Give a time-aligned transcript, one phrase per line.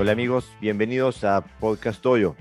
[0.00, 2.36] Hola amigos, bienvenidos a Podcast Toyo.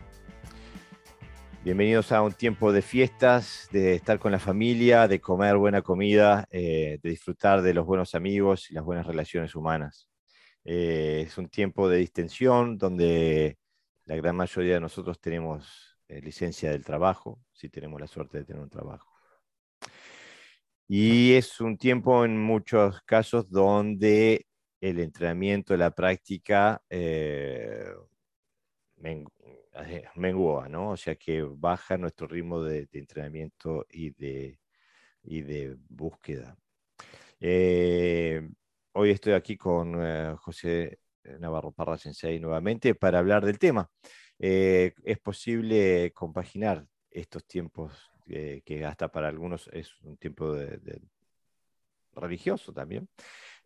[1.63, 6.47] Bienvenidos a un tiempo de fiestas, de estar con la familia, de comer buena comida,
[6.51, 10.07] eh, de disfrutar de los buenos amigos y las buenas relaciones humanas.
[10.65, 13.57] Eh, es un tiempo de distensión donde
[14.05, 18.46] la gran mayoría de nosotros tenemos eh, licencia del trabajo, si tenemos la suerte de
[18.46, 19.11] tener un trabajo.
[20.87, 24.46] Y es un tiempo en muchos casos donde
[24.81, 27.93] el entrenamiento, la práctica eh,
[30.15, 30.91] mengua, ¿no?
[30.91, 34.59] O sea que baja nuestro ritmo de, entrenamiento y de,
[35.23, 36.58] de búsqueda.
[37.39, 38.47] Eh,
[38.94, 41.00] hoy estoy aquí con eh, José
[41.39, 43.89] Navarro Parra Sensei nuevamente para hablar del tema.
[44.39, 51.02] es posible compaginar estos tiempos que hasta para algunos es un tiempo de
[52.17, 53.08] religioso también,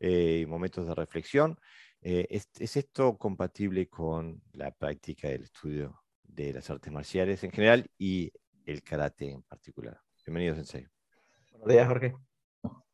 [0.04, 1.60] eh, momentos de reflexión.
[2.02, 7.88] Eh, ¿es, esto compatible con la práctica del estudio de las artes marciales en general
[8.00, 8.32] y
[8.66, 10.00] el karate en particular?
[10.26, 10.88] Bienvenido, Sensei.
[11.52, 12.16] Buenos días, Jorge.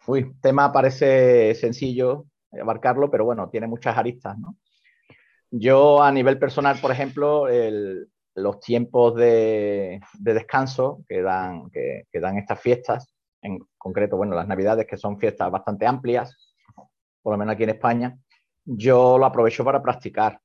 [0.05, 4.57] Uy, tema parece sencillo abarcarlo, pero bueno, tiene muchas aristas, ¿no?
[5.49, 7.47] Yo a nivel personal, por ejemplo,
[8.35, 14.85] los tiempos de, descanso que dan, que, dan estas fiestas, en concreto, bueno, las navidades,
[14.85, 16.46] que son fiestas bastante amplias,
[17.27, 18.17] por lo menos aquí en España,
[18.63, 20.39] yo lo aprovecho para practicar.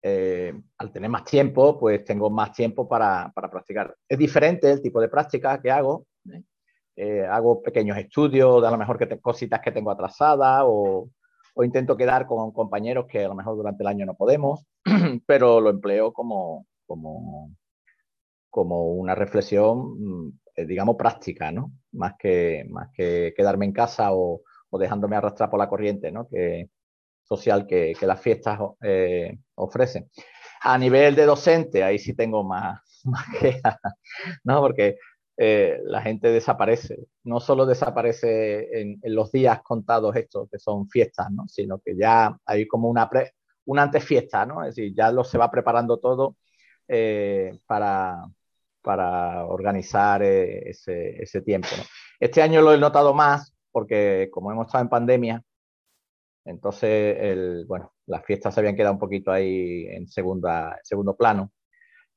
[0.00, 3.92] Eh, al tener más tiempo, pues tengo más tiempo para, para, practicar.
[4.08, 6.06] Es diferente el tipo de práctica que hago.
[6.32, 6.44] ¿eh?
[6.94, 11.10] Eh, hago pequeños estudios de a lo mejor que cositas que tengo atrasadas o,
[11.56, 14.64] o, intento quedar con compañeros que a lo mejor durante el año no podemos,
[15.26, 17.50] pero lo empleo como, como,
[18.48, 21.72] como una reflexión, mm, digamos, práctica, ¿no?
[21.90, 24.42] Más que, más que quedarme en casa o,
[24.78, 26.28] dejándome arrastrar por la corriente ¿no?
[26.28, 26.68] que,
[27.24, 30.10] social que, las fiestas eh, ofrecen.
[30.62, 33.26] A nivel de docente, ahí sí tengo más, más
[34.44, 34.60] ¿no?
[34.60, 34.98] porque
[35.36, 37.06] eh, la gente desaparece.
[37.24, 41.46] No solo desaparece en, los días contados estos, que son fiestas, ¿no?
[41.48, 43.32] sino que ya hay como una, pre,
[43.66, 44.62] una antefiesta, ¿no?
[44.62, 46.36] es decir, ya lo se va preparando todo
[46.86, 48.24] eh, para,
[48.82, 51.68] para organizar ese, ese tiempo.
[52.20, 55.44] Este año lo he notado más porque como hemos estado en pandemia,
[56.44, 61.52] entonces, el, bueno, las fiestas se habían quedado un poquito ahí en segunda, segundo plano,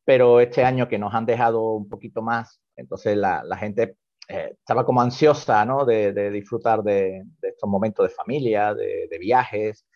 [0.05, 3.97] pero este año que nos han dejado un poquito más, entonces la, la gente
[4.27, 5.85] eh, estaba como ansiosa, ¿no?
[5.85, 9.87] De, de disfrutar de, de, estos momentos de familia, de, de, viajes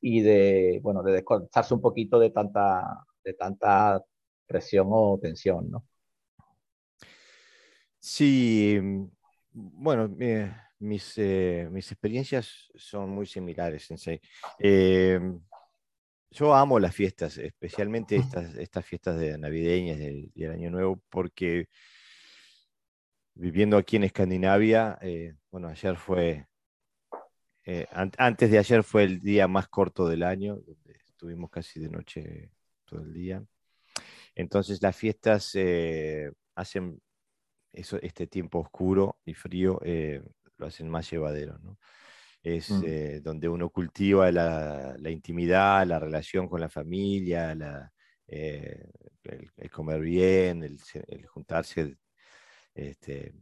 [0.00, 4.02] y de, bueno, de desconectarse un poquito de tanta, de tanta
[4.46, 5.84] presión o tensión, ¿no?
[7.98, 8.80] Sí,
[9.52, 10.08] bueno,
[10.80, 14.20] mis, eh, mis experiencias son muy similares, Sensei.
[14.58, 15.40] Em,
[16.30, 21.68] yo amo las fiestas, especialmente estas, estas fiestas de navideñas y el Año Nuevo, porque
[23.34, 26.46] viviendo aquí en Escandinavia, eh, bueno, ayer fue,
[27.64, 31.90] eh, antes de ayer fue el día más corto del año, donde estuvimos casi de
[31.90, 32.52] noche
[32.84, 33.44] todo el día.
[34.34, 35.54] Entonces las fiestas
[36.54, 37.02] hacen
[37.72, 39.80] eso, este tiempo oscuro y frío
[40.60, 41.58] lo hacen más llevadero.
[41.58, 41.78] ¿no?
[42.42, 42.82] Es mm.
[42.86, 47.92] eh, donde uno cultiva la, la, intimidad, la relación con la familia, la,
[48.28, 48.86] eh,
[49.56, 50.78] el, comer bien, el,
[51.08, 51.96] el juntarse.
[52.74, 53.34] Este,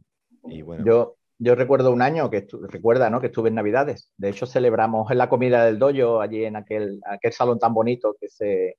[0.45, 0.85] y bueno.
[0.85, 3.21] Yo, yo recuerdo un año que recuerda, ¿no?
[3.21, 4.13] Que estuve en Navidades.
[4.17, 8.17] De hecho, celebramos en la comida del dojo, allí en aquel, aquel salón tan bonito
[8.21, 8.79] que se.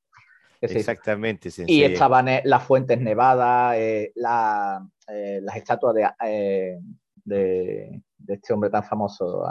[0.61, 1.49] Exactamente.
[1.67, 3.77] y estaban eh, las fuentes nevadas,
[4.15, 6.81] la, las estatuas de,
[7.23, 9.45] de, de este hombre tan famoso,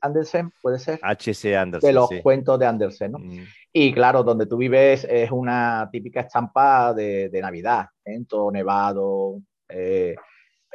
[0.00, 0.98] Andersen, puede ser.
[1.02, 1.56] H.C.
[1.56, 1.88] Andersen.
[1.88, 3.18] De los cuentos de Andersen, ¿no?
[3.18, 3.46] Mm.
[3.72, 9.40] Y claro, donde tú vives es una típica estampa de, de Navidad, en todo nevado.
[9.68, 10.14] Eh,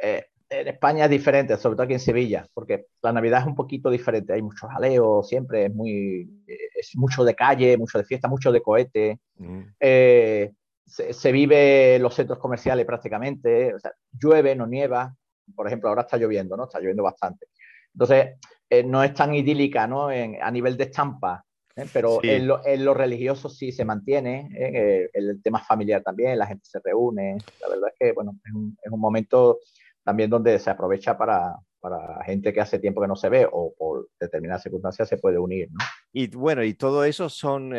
[0.02, 3.54] eh, en España es diferente, sobre todo aquí en Sevilla, porque la Navidad es un
[3.54, 4.32] poquito diferente.
[4.32, 6.28] Hay muchos jaleos, siempre es muy.
[6.74, 9.20] Es mucho de calle, mucho de fiesta, mucho de cohete.
[9.36, 9.60] Mm.
[9.78, 10.52] Eh,
[10.86, 13.74] se, se, vive en los centros comerciales prácticamente.
[13.74, 15.14] O sea, llueve, no nieva
[15.54, 16.64] por ejemplo, ahora está lloviendo, ¿no?
[16.64, 17.46] Está lloviendo bastante.
[17.92, 18.38] Entonces,
[18.70, 20.08] eh, no es tan idílica, ¿no?
[20.08, 21.86] a nivel de estampa, ¿eh?
[21.92, 25.08] pero en, lo, religioso sí se mantiene, ¿eh?
[25.12, 27.38] el tema familiar también, la gente se reúne.
[27.60, 29.58] La verdad es que, bueno, es un, es un momento
[30.04, 33.72] también donde se aprovecha para, para gente que hace tiempo que no se ve o
[33.76, 35.78] por determinadas circunstancias se puede unir, ¿no?
[36.12, 37.72] Y bueno, y todo eso son,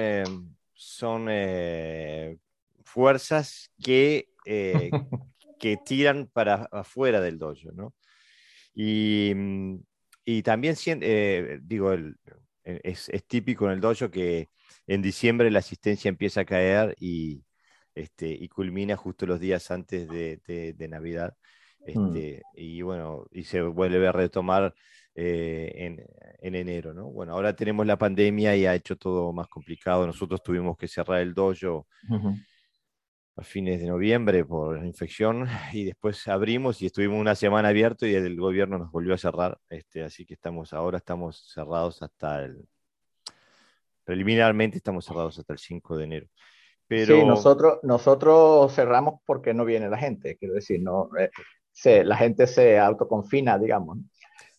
[0.74, 1.30] son
[2.84, 4.30] fuerzas que
[5.60, 7.94] que tiran para afuera del dojo, ¿no?
[8.74, 9.76] Y, mm,
[10.26, 12.16] y también, eh, digo, el,
[12.64, 14.48] es, es, típico en el dojo que
[14.88, 17.44] en diciembre la asistencia empieza a caer y,
[17.96, 21.36] este, y culmina justo los días antes de, Navidad.
[21.80, 22.16] Mm.
[22.16, 24.74] Este, Y bueno, y se vuelve a retomar
[25.16, 25.98] eh,
[26.42, 27.10] en, enero, ¿no?
[27.12, 30.06] Bueno, ahora tenemos la pandemia y ha hecho todo más complicado.
[30.08, 31.88] Nosotros tuvimos que cerrar el dojo
[33.40, 38.06] a fines de noviembre por la infección y después abrimos y estuvimos una semana abierto
[38.06, 39.58] y el gobierno nos volvió a cerrar.
[39.70, 42.68] Este, así que estamos ahora estamos cerrados hasta el
[44.04, 46.28] preliminarmente estamos cerrados hasta el 5 de enero.
[46.88, 47.16] Pero...
[47.16, 52.48] Sí, nosotros, nosotros cerramos porque no viene la gente, quiero decir, no, eh, la gente
[52.48, 54.00] se autoconfina, digamos.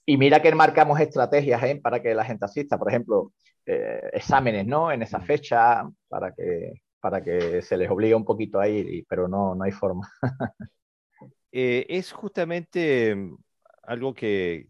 [0.07, 1.81] Y mira que marcamos estrategias ¿eh?
[1.83, 3.33] para que la gente asista, por ejemplo,
[3.67, 4.93] eh, exámenes, ¿no?
[4.93, 9.29] En esa fecha, para que para que se les obligue un poquito a ir, pero
[9.29, 10.11] no, no hay forma.
[11.53, 13.37] Eh, es justamente mm,
[13.83, 14.69] algo que,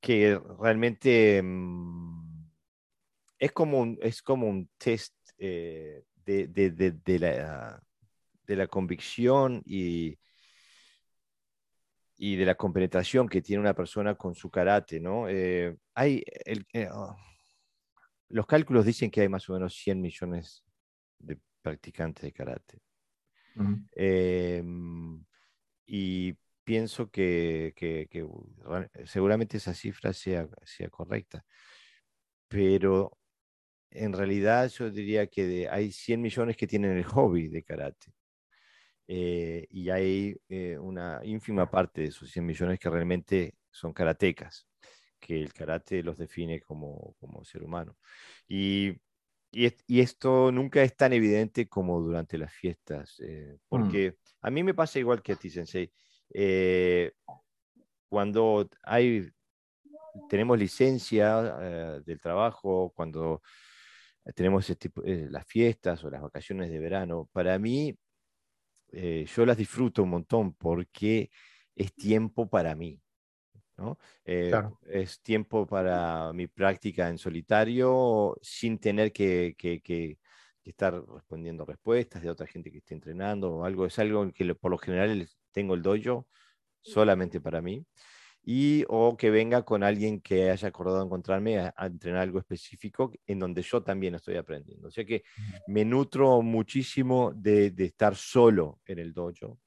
[0.00, 2.46] que realmente mm,
[3.38, 7.82] es, como un, es como un test eh, de, de, de, la,
[8.46, 10.16] de la convicción y,
[12.16, 15.28] y de la compenetración que tiene una persona con su karate, ¿no?
[15.28, 17.16] Eh, hay el, oh,
[18.34, 20.64] los cálculos dicen que hay más o menos 100 millones
[21.20, 22.80] de practicantes de karate.
[23.92, 25.24] Em,
[25.86, 26.32] y
[26.64, 27.72] pienso que,
[29.04, 31.44] seguramente esa cifra sea, sea correcta.
[32.48, 33.16] Pero
[33.90, 38.12] en realidad yo diría que hay 100 millones que tienen el hobby de karate.
[39.06, 44.66] Eh, y hay eh, una ínfima parte de esos 100 millones que realmente son karatecas
[45.24, 47.96] que el karate los define como, como ser humano.
[48.46, 48.92] Y,
[49.50, 53.60] y, esto nunca es tan evidente como durante las fiestas, eh, mm.
[53.68, 55.90] porque a mí me pasa igual que a ti, Sensei.
[56.28, 57.12] Eh,
[58.06, 59.30] cuando hay,
[60.28, 63.40] tenemos licencia eh, del trabajo, cuando
[64.34, 64.90] tenemos este
[65.30, 67.96] las fiestas o las vacaciones de verano, para mí
[68.92, 71.30] yo las disfruto un montón porque
[71.74, 73.03] es tiempo para mí.
[74.24, 74.52] Eh,
[74.86, 79.56] es tiempo para mi práctica en solitario sin tener que,
[80.64, 83.86] estar respondiendo respuestas de otra gente que esté entrenando o algo.
[83.86, 86.26] Es algo que por lo general tengo el dojo
[86.80, 87.84] solamente para mí.
[88.46, 93.38] Y o que venga con alguien que haya acordado encontrarme a, entrenar algo específico en
[93.38, 94.88] donde yo también estoy aprendiendo.
[94.88, 95.24] O sea que
[95.66, 99.58] me nutro muchísimo de, estar solo en el dojo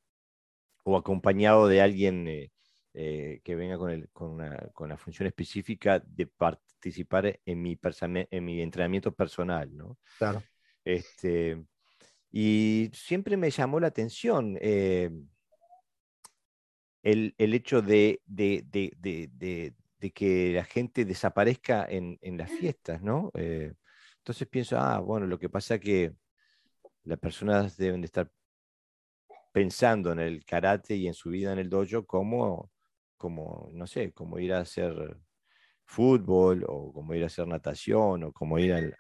[0.84, 2.52] o acompañado de alguien eh,
[3.00, 7.80] eh, que venga con, el, con, una, con, la función específica de participar en mi,
[8.32, 10.00] en mi entrenamiento personal, ¿no?
[10.18, 10.42] Claro.
[10.84, 11.64] Este,
[12.32, 15.12] y siempre me llamó la atención eh,
[17.04, 18.92] el, el, hecho de, de, de,
[20.00, 23.30] de, que la gente desaparezca en, en las fiestas, ¿no?
[23.36, 23.76] Eh,
[24.18, 26.14] entonces pienso, ah, bueno, lo que pasa es que
[27.04, 28.32] las personas deben de estar
[29.52, 32.72] pensando en el karate y en su vida en el dojo como
[33.18, 35.18] como, no sé, como ir a hacer
[35.86, 38.96] fútbol o como ir a hacer natación o como ir al,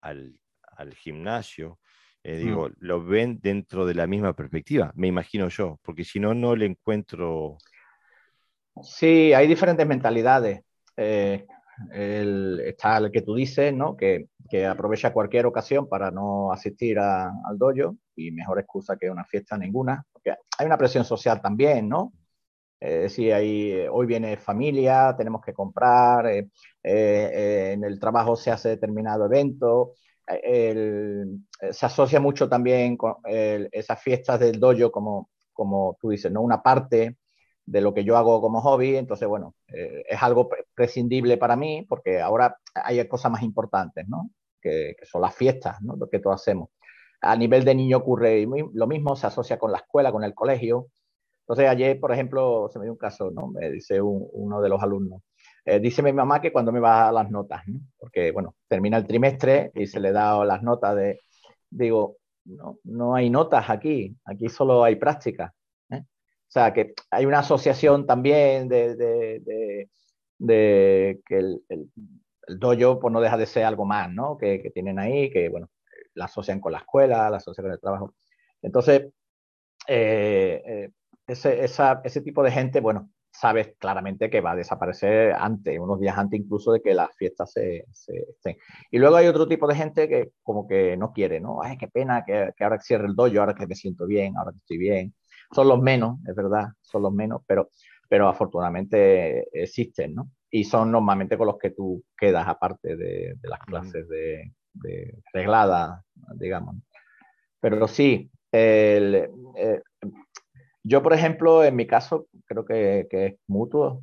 [0.00, 0.38] al,
[0.76, 1.78] al, gimnasio.
[2.22, 2.46] Eh, mm.
[2.46, 6.56] digo, lo ven dentro de la misma perspectiva, me imagino yo, porque si no, no
[6.56, 7.58] le encuentro...
[8.82, 10.62] Sí, hay diferentes mentalidades.
[10.96, 11.46] Eh,
[11.92, 13.96] el, está el que tú dices, ¿no?
[13.96, 19.24] Que, que aprovecha cualquier ocasión para no asistir al dojo y mejor excusa que una
[19.24, 22.12] fiesta ninguna, porque hay una presión social también, ¿no?
[22.80, 26.48] Eh, si eh, hoy viene familia, tenemos que comprar, eh,
[26.82, 29.92] eh, en el trabajo se hace determinado evento,
[30.26, 36.40] se asocia mucho también con esas fiestas del dojo como, como tú dices, ¿no?
[36.42, 37.16] una parte
[37.64, 42.20] de lo que yo hago como hobby, entonces bueno, es algo prescindible para mí porque
[42.20, 44.30] ahora hay cosas más importantes, ¿no?
[44.60, 45.94] que, que son las fiestas, ¿no?
[45.94, 46.70] lo que todos hacemos.
[47.20, 50.88] A nivel de niño ocurre lo mismo, se asocia con la escuela, con el colegio,
[51.46, 53.46] entonces ayer, por ejemplo, se me dio un caso, ¿no?
[53.46, 55.22] Me dice uno de los alumnos,
[55.64, 57.78] eh, dice mi mamá que cuando me va a las notas, ¿no?
[57.96, 61.20] Porque, bueno, termina el trimestre y se le da las notas de,
[61.70, 65.54] digo, no, no hay notas aquí, aquí solo hay práctica.
[65.90, 66.00] ¿eh?
[66.00, 69.88] O sea, que hay una asociación también de,
[70.38, 71.90] que el, el,
[72.58, 74.36] dojo pues, no deja de ser algo más, ¿no?
[74.36, 75.70] Que, que, tienen ahí, que, bueno,
[76.14, 78.14] la asocian con la escuela, la asocian con el trabajo.
[78.62, 79.12] Entonces,
[79.88, 80.90] eh, eh
[81.26, 86.00] ese, esa, ese tipo de gente, bueno, sabes claramente que va a desaparecer antes, unos
[86.00, 88.56] días antes incluso de que las fiestas se, se estén.
[88.90, 91.62] Y luego hay otro tipo de gente que como que no quiere, ¿no?
[91.62, 94.52] Ay, qué pena que, que ahora cierre el dojo, ahora que me siento bien, ahora
[94.52, 95.14] que estoy bien.
[95.54, 97.70] Son los menos, es verdad, son los menos, pero,
[98.08, 100.30] pero afortunadamente existen, ¿no?
[100.50, 106.02] y son normalmente con los que tú quedas aparte de, las clases de, de reglada,
[106.34, 106.76] digamos.
[107.60, 109.82] Pero sí, el, eh,
[110.86, 114.02] yo, por ejemplo, en mi caso, creo que, que es mutuo.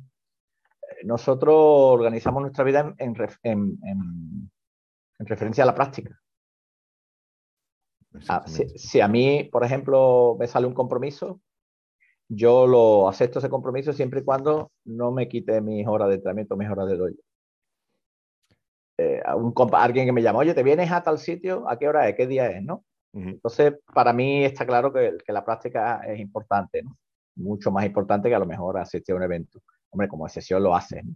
[1.02, 6.20] Nosotros organizamos nuestra vida en, en, en, referencia a la práctica.
[8.28, 11.40] Ah, si, a mí, por ejemplo, me sale un compromiso,
[12.28, 16.54] yo lo acepto ese compromiso siempre y cuando no me quite mis horas de entrenamiento,
[16.54, 17.20] mis horas de doy.
[18.98, 21.66] Eh, un alguien que me llama, oye, ¿te vienes a tal sitio?
[21.66, 22.14] ¿A qué hora es?
[22.14, 22.62] ¿Qué día es?
[22.62, 22.84] ¿no?
[23.14, 26.96] Entonces, para mí está claro que, que, la práctica es importante, ¿no?
[27.36, 29.60] mucho más importante que a lo mejor asistir a un evento.
[29.90, 31.02] Hombre, como excepción lo hace.
[31.02, 31.14] ¿no?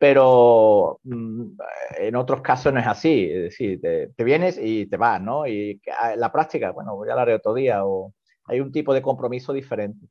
[0.00, 1.50] Pero mm,
[1.98, 5.46] en otros casos no es así, es decir, te, te, vienes y te vas, ¿no?
[5.46, 8.14] Y ah, la práctica, bueno, voy a la otro día o
[8.46, 10.06] hay un tipo de compromiso diferente.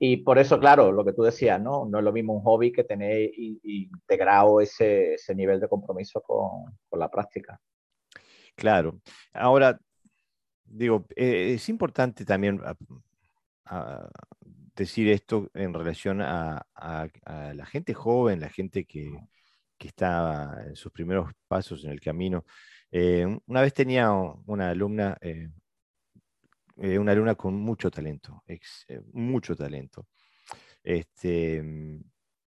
[0.00, 1.84] Y por eso, claro, lo que tú decías, ¿no?
[1.84, 6.64] No es lo mismo un hobby que tener integrado ese, ese nivel de compromiso con,
[6.88, 7.60] con, la práctica.
[8.56, 8.98] Claro.
[9.32, 9.78] Ahora,
[10.70, 12.60] digo, eh, es importante también
[14.74, 16.66] decir esto en relación a,
[17.54, 19.12] la gente joven, la gente que,
[19.76, 22.44] que, está en sus primeros pasos en el camino.
[22.90, 25.48] Eh, una vez tenía una alumna, eh,
[26.76, 28.42] una alumna con mucho talento,
[29.12, 30.06] mucho talento.
[30.82, 31.62] Este,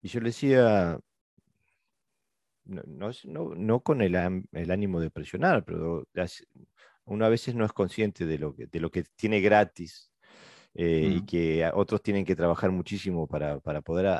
[0.01, 0.99] y yo le decía,
[2.65, 4.15] no, no, no con el,
[4.53, 6.07] el, ánimo de presionar, pero
[7.05, 10.11] uno a veces no es consciente de lo que, de lo que tiene gratis
[10.73, 14.17] eh, y que otros tienen que trabajar muchísimo para, para poder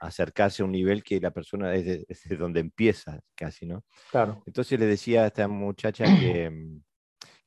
[0.00, 3.84] acercarse a un nivel que la persona es, de, donde empieza casi, ¿no?
[4.10, 4.42] Claro.
[4.46, 6.82] Entonces le decía a esta muchacha que, mm,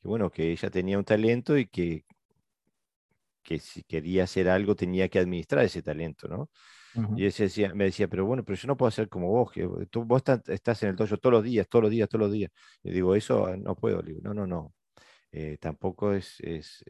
[0.01, 2.06] que, bueno, que ella tenía un talento y que,
[3.42, 6.50] que si quería hacer algo tenía que administrar ese talento, ¿no?
[7.16, 9.68] Y ella decía, me decía, pero bueno, pero yo no puedo hacer como vos, que
[9.90, 12.52] tú, vos estás en el dojo todos los días, todos los días, todos los días.
[12.84, 14.02] Y digo, eso no puedo.
[14.02, 14.74] digo, no, no, no.
[15.32, 16.84] Eh, tampoco es, es,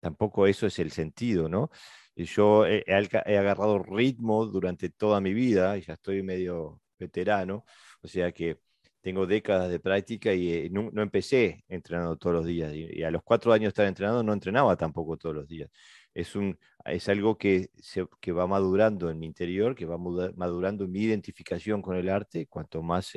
[0.00, 1.70] tampoco eso es el sentido, ¿no?
[2.16, 7.64] Yo he, agarrado ritmo durante toda mi vida y ya estoy medio veterano,
[8.02, 8.58] o sea que
[9.02, 12.72] tengo décadas de práctica y eh, no, empecé entrenando todos los días.
[12.74, 15.70] Y, a los cuatro años de estar entrenando no entrenaba tampoco todos los días.
[16.16, 20.88] Es, un, es algo que, se, que va madurando en mi interior, que va madurando
[20.88, 22.46] mi identificación con el arte.
[22.46, 23.12] Cuanto más,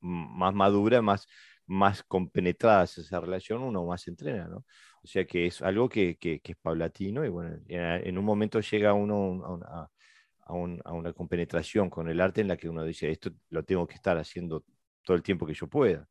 [0.00, 1.26] más madura, más,
[1.66, 4.64] más compenetrada es esa relación, uno más entrena, ¿no?
[5.02, 8.94] O sea que es algo que, que, es paulatino y bueno, en un momento llega
[8.94, 9.90] uno a una,
[10.84, 13.94] a, una compenetración con el arte en la que uno dice, esto lo tengo que
[13.94, 14.64] estar haciendo
[15.02, 16.06] todo el tiempo que yo pueda.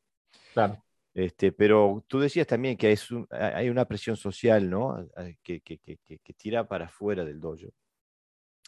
[0.54, 0.84] Claro.
[1.14, 5.08] Este, pero tú decías también que es hay una presión social, ¿no?
[5.44, 7.68] Que, que, que, que, tira para afuera del dojo.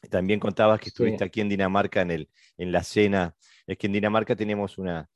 [0.10, 3.36] También contabas que estuviste aquí en Dinamarca en, el, en la cena.
[3.66, 5.10] Es que en Dinamarca tenemos una,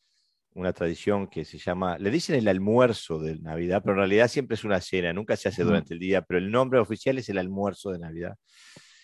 [0.56, 4.56] una tradición que se llama, le dicen el almuerzo de Navidad, pero en realidad siempre
[4.56, 7.38] es una cena, nunca se hace durante el día, pero el nombre oficial es el
[7.38, 8.36] almuerzo de Navidad,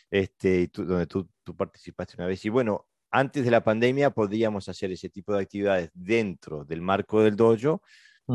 [0.09, 2.43] este, donde tú, tú, participaste una vez.
[2.45, 7.21] Y bueno, antes de la pandemia podíamos hacer ese tipo de actividades dentro del marco
[7.21, 7.83] del dojo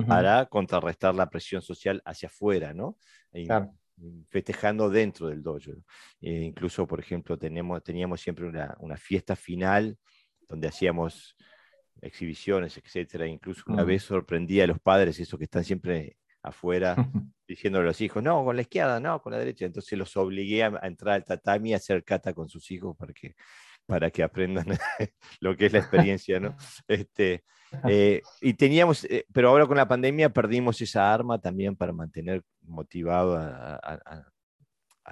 [0.07, 2.97] para contrarrestar la presión social hacia afuera, ¿no?
[4.29, 5.73] Festejando dentro del dojo.
[6.21, 9.99] Eh, incluso, por ejemplo, tenemos, teníamos siempre una, una fiesta final
[10.49, 11.37] donde hacíamos
[12.01, 13.27] exhibiciones, etcétera.
[13.27, 16.95] Incluso una vez sorprendía a los padres, esos que están siempre afuera,
[17.47, 19.67] diciéndole a los hijos, no, con la izquierda, no, con la derecha.
[19.67, 23.35] Entonces los obligué a, entrar al tatami a hacer kata con sus hijos para que,
[23.87, 24.67] para que aprendan
[25.41, 26.57] lo que es la experiencia, ¿no?
[26.87, 27.45] Este,
[27.89, 32.43] eh, y teníamos, eh, pero ahora con la pandemia perdimos esa arma también para mantener
[32.63, 34.27] motivado a,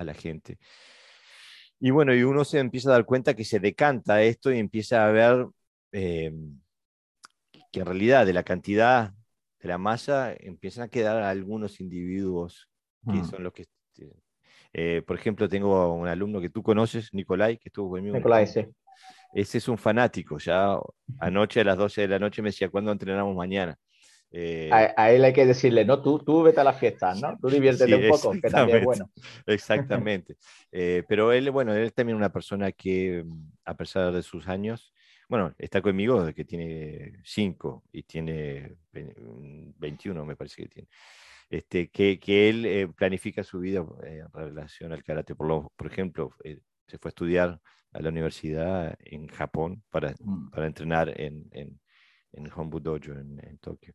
[0.00, 0.58] la gente.
[1.80, 5.04] Y bueno, y uno se empieza a dar cuenta que se decanta esto y empieza
[5.04, 5.46] a ver
[5.90, 6.32] eh,
[7.72, 9.12] que en realidad de la cantidad
[9.60, 12.68] de la masa empiezan a quedar algunos individuos
[13.04, 13.24] que mm.
[13.24, 13.66] son los que...
[14.72, 18.16] Eh, por ejemplo, tengo un alumno que tú conoces, Nicolai, que estuvo conmigo.
[18.16, 18.66] Nicolai, sí.
[19.34, 20.78] Ese es un fanático, ya
[21.20, 23.78] anoche a las 12 de la noche me decía, ¿cuándo entrenamos mañana?
[24.30, 27.38] Eh, a, él hay que decirle, no, tú, tú vete a las fiestas, ¿no?
[27.40, 29.10] Tú diviértete un poco, que también es bueno.
[29.46, 30.36] Exactamente.
[30.70, 33.24] Eh, pero él, bueno, él es también una persona que,
[33.64, 34.92] a pesar de sus años,
[35.28, 40.88] bueno, está conmigo desde que tiene 5 y tiene 21, me parece que tiene.
[41.50, 45.34] Este, que, que él eh, planifica su vida eh, en relación al karate.
[45.34, 47.60] Por, lo, por ejemplo, eh, se fue a estudiar
[47.92, 50.50] a la universidad en Japón para, mm.
[50.50, 51.80] para entrenar en, en,
[52.32, 53.94] en Hombu Dojo en, en, Tokio.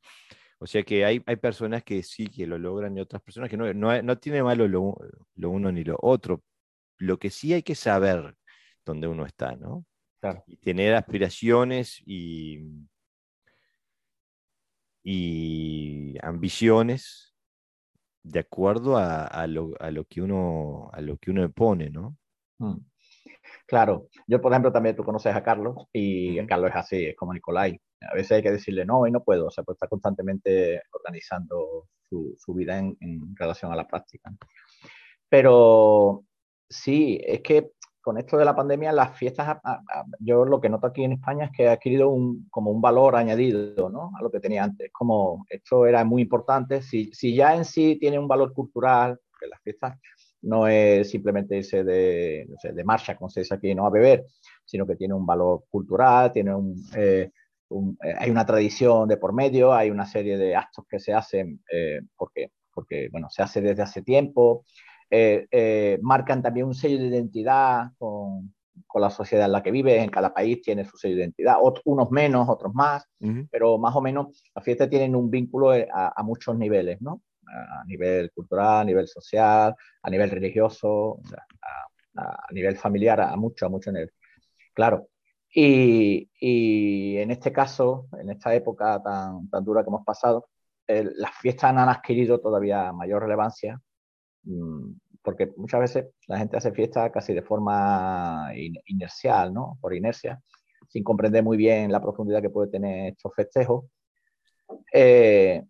[0.57, 3.57] O sea que hay, hay personas que sí que lo logran y otras personas que
[3.57, 3.71] no.
[3.73, 4.97] No, no tiene malo lo,
[5.35, 6.41] lo uno ni lo otro.
[6.97, 8.35] Lo que sí hay que saber
[8.83, 9.85] dónde uno está, ¿no?
[10.47, 12.59] y tener aspiraciones y,
[15.03, 17.32] y ambiciones
[18.23, 19.73] de acuerdo a, lo,
[20.09, 22.17] que uno, a lo que uno pone, ¿no?
[22.59, 22.77] Mm.
[23.67, 27.33] Claro, yo por ejemplo también tú conoces a Carlos y Carlos es así, es como
[27.33, 27.79] Nicolai.
[28.01, 31.87] A veces hay que decirle no y no puedo, o sea, pues está constantemente organizando
[32.09, 34.31] su, su vida en, en, relación a la práctica.
[35.29, 36.25] Pero
[36.69, 37.71] sí, es que
[38.03, 39.57] con esto de la pandemia, las fiestas,
[40.19, 43.15] yo lo que noto aquí en España es que ha adquirido un, como un valor
[43.15, 44.11] añadido ¿no?
[44.19, 44.91] a lo que tenía antes.
[44.91, 49.47] Como esto era muy importante, si, si ya en sí tiene un valor cultural, que
[49.47, 49.97] las fiestas
[50.41, 54.25] no es simplemente irse de, marcha, como se dice aquí, no a beber,
[54.65, 57.31] sino que tiene un valor cultural, tiene un, eh,
[57.69, 61.63] eh, hay una tradición de por medio, hay una serie de actos que se hacen
[61.71, 64.65] eh, porque, porque, bueno, se hace desde hace tiempo,
[65.15, 68.51] eh, eh, marcan también un sello de identidad con,
[68.87, 70.01] con, la sociedad en la que vive.
[70.01, 73.07] En cada país tiene su sello de identidad, unos menos, otros más,
[73.51, 77.21] pero más o menos las fiestas tienen un vínculo eh, a, muchos niveles, ¿no?
[77.45, 81.19] A nivel cultural, a nivel social, a nivel religioso,
[82.15, 84.11] a, nivel familiar, a mucho, a mucho nivel.
[84.73, 85.09] Claro.
[85.53, 90.49] Y, y, en este caso, en esta época tan, tan dura que hemos pasado,
[90.87, 93.79] las fiestas han adquirido todavía mayor relevancia
[94.43, 98.51] mm, porque muchas veces la gente hace fiesta casi de forma
[98.85, 99.77] inercial, ¿no?
[99.81, 100.39] Por inercia,
[100.89, 103.85] sin comprender muy bien la profundidad que puede tener estos festejos.
[104.91, 105.63] Eh,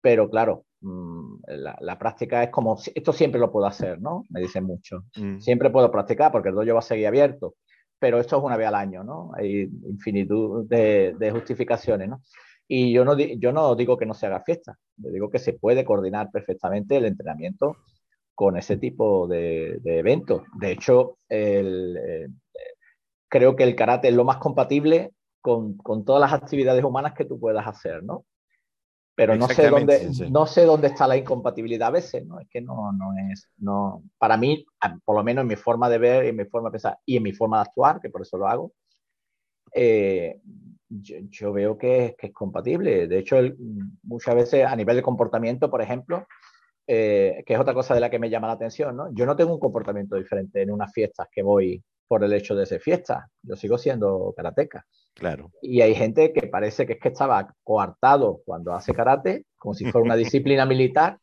[0.00, 4.24] pero claro, mm, la, práctica es como, esto siempre lo puedo hacer, ¿no?
[4.28, 5.04] Me dicen mucho.
[5.16, 5.40] Mm.
[5.40, 7.56] Siempre puedo practicar porque el dojo va a seguir abierto,
[7.98, 9.30] pero esto es una vez al año, ¿no?
[9.34, 12.20] Hay infinitud de, de justificaciones, ¿no?
[12.68, 15.52] Y yo no, yo no digo que no se haga fiesta, yo digo que se
[15.52, 17.76] puede coordinar perfectamente el entrenamiento
[18.34, 20.42] con ese tipo de, eventos.
[20.58, 22.28] De hecho, eh,
[23.28, 27.38] creo que el karate es lo más compatible con, todas las actividades humanas que tú
[27.38, 28.24] puedas hacer, ¿no?
[29.16, 32.40] Pero no sé dónde, no sé dónde está la incompatibilidad a veces, ¿no?
[32.40, 34.64] Es que no, no es, no, para mí,
[35.04, 37.22] por lo menos en mi forma de ver, en mi forma de pensar y en
[37.22, 38.72] mi forma de actuar, que por eso lo hago,
[39.72, 40.40] eh,
[40.88, 43.06] yo, veo que, que, es compatible.
[43.06, 43.36] De hecho,
[44.02, 46.26] muchas veces a nivel de comportamiento, por ejemplo,
[46.86, 49.12] eh, que es otra cosa de la que me llama la atención, ¿no?
[49.12, 52.66] Yo no tengo un comportamiento diferente en unas fiestas que voy por el hecho de
[52.66, 53.28] ser fiesta.
[53.42, 54.84] Yo sigo siendo karateca.
[55.14, 55.50] Claro.
[55.62, 59.84] Y hay gente que parece que es que estaba coartado cuando hace karate, como si
[59.90, 61.18] fuera una disciplina militar,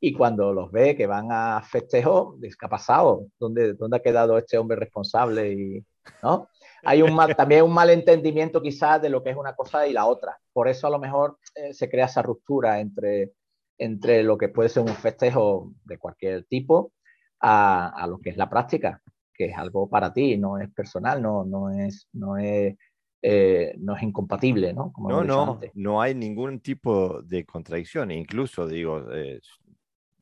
[0.00, 3.26] y cuando los ve que van a festejo, ¿qué ha pasado?
[3.38, 5.52] ¿Dónde, ¿Dónde ha quedado este hombre responsable?
[5.52, 5.84] Y,
[6.22, 6.48] ¿no?
[6.84, 10.06] Hay un también un mal entendimiento quizás de lo que es una cosa y la
[10.06, 10.38] otra.
[10.52, 13.32] Por eso a lo mejor eh, se crea esa ruptura entre
[13.78, 16.92] entre lo que puede ser un festejo de cualquier tipo
[17.40, 19.00] a, lo que es la práctica,
[19.32, 22.76] que es algo para ti, no es personal, no, no, es, no, es,
[23.22, 24.92] eh, no es incompatible, ¿no?
[24.98, 28.10] no, no, no hay ningún tipo de contradicción.
[28.10, 29.40] Incluso, digo, eh,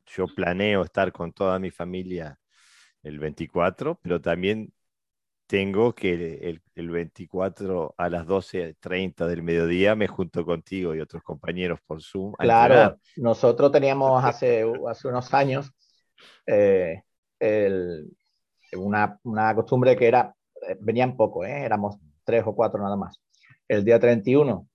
[0.05, 2.39] yo planeo estar con toda mi familia
[3.03, 4.71] el 24, pero también
[5.47, 11.79] tengo que el, 24 a las 12.30 del mediodía me junto contigo y otros compañeros
[11.87, 12.33] por Zoom.
[12.33, 15.71] Claro, nosotros teníamos hace, hace unos años
[16.45, 17.01] eh,
[18.73, 20.35] una, una, costumbre que era,
[20.67, 21.63] eh, venían poco, ¿eh?
[21.63, 23.21] éramos tres o cuatro nada más.
[23.67, 24.67] El día 31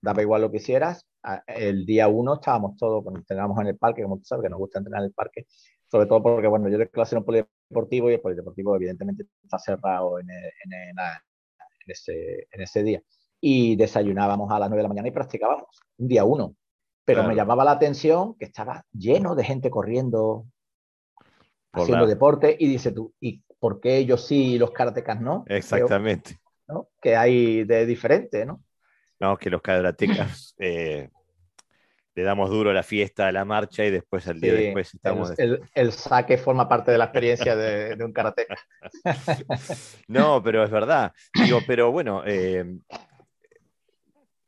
[0.00, 1.06] daba igual lo que hicieras,
[1.46, 4.58] el día 1 estábamos todos, cuando entrenábamos en el parque, como tú sabes, que nos
[4.58, 5.46] gusta entrenar en el parque,
[5.92, 9.58] sobre todo porque, bueno, yo de clase en un polideportivo y el polideportivo evidentemente está
[9.58, 10.96] cerrado en, en,
[11.86, 13.02] ese, en ese día.
[13.42, 16.56] Y desayunábamos a las 9 de la mañana y practicábamos, un día uno.
[17.04, 20.46] Pero me llamaba la atención que estaba lleno de gente corriendo,
[21.72, 25.44] haciendo deporte, y dice tú, ¿y por qué ellos sí y los karatecas no?
[25.46, 26.38] Exactamente.
[26.68, 26.88] ¿no?
[27.02, 28.64] Que hay de diferente, ¿no?
[29.20, 31.10] No, que los karatecas eh,
[32.14, 35.32] le damos duro a la fiesta, a la marcha y después al día después estamos...
[35.38, 38.46] El, saque forma parte de la experiencia de, un karate.
[40.08, 41.12] no, pero es verdad.
[41.34, 42.64] Digo, pero bueno, eh,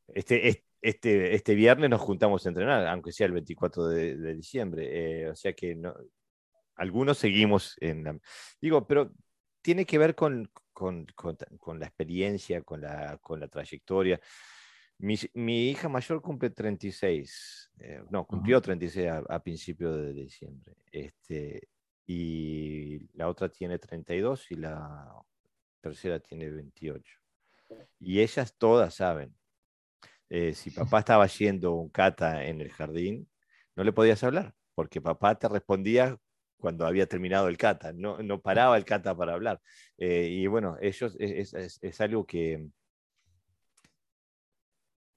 [0.09, 5.22] este, este, este viernes nos juntamos a entrenar, aunque sea el 24 de, diciembre.
[5.22, 5.94] Eh, o sea que no,
[6.77, 8.18] algunos seguimos en la...
[8.61, 9.11] Digo, pero
[9.62, 14.20] tiene que ver con, con, con la experiencia, con la, con la trayectoria.
[15.04, 20.74] Mi, hija mayor cumple 36, eh, no, cumplió 36 a, a principios de diciembre.
[20.90, 21.68] Este,
[22.06, 25.12] y la otra tiene 32 y la
[25.82, 27.18] tercera tiene 28.
[28.00, 29.34] Y ellas todas saben.
[30.30, 33.28] Eh, si papá estaba haciendo un kata en el jardín,
[33.76, 36.16] no le podías hablar, porque papá te respondía
[36.56, 39.60] cuando había terminado el kata, no, no paraba el kata para hablar.
[39.98, 42.68] Eh, y bueno, ellos es, es, es, algo que,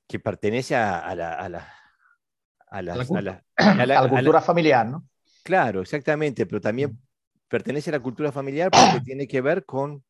[0.08, 1.74] que pertenece a, la, a, la,
[2.67, 2.93] a, la,
[3.56, 5.08] a la, cultura familiar, ¿no?
[5.43, 6.98] Claro, exactamente, pero también
[7.48, 10.04] pertenece a la cultura familiar porque tiene que ver con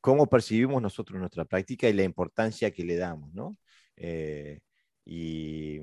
[0.00, 3.56] cómo percibimos nosotros nuestra práctica y la importancia que le damos, ¿no?
[3.96, 4.60] Eh,
[5.04, 5.80] y,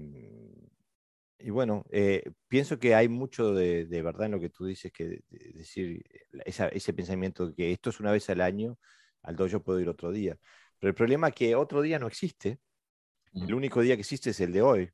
[1.40, 5.22] y, bueno, eh, pienso que hay mucho de, verdad en lo que tú dices, que
[5.30, 6.04] decir
[6.46, 8.78] ese pensamiento de que esto es una vez al año,
[9.22, 10.38] al dojo puedo ir otro día.
[10.86, 12.60] Pero el problema es que otro día no existe.
[13.34, 14.92] El único día que existe es el de hoy.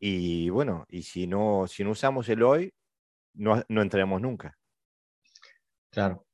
[0.00, 2.74] Y, bueno, y si no, si no usamos el hoy,
[3.34, 4.58] no, no entraremos nunca.
[5.90, 6.26] Claro.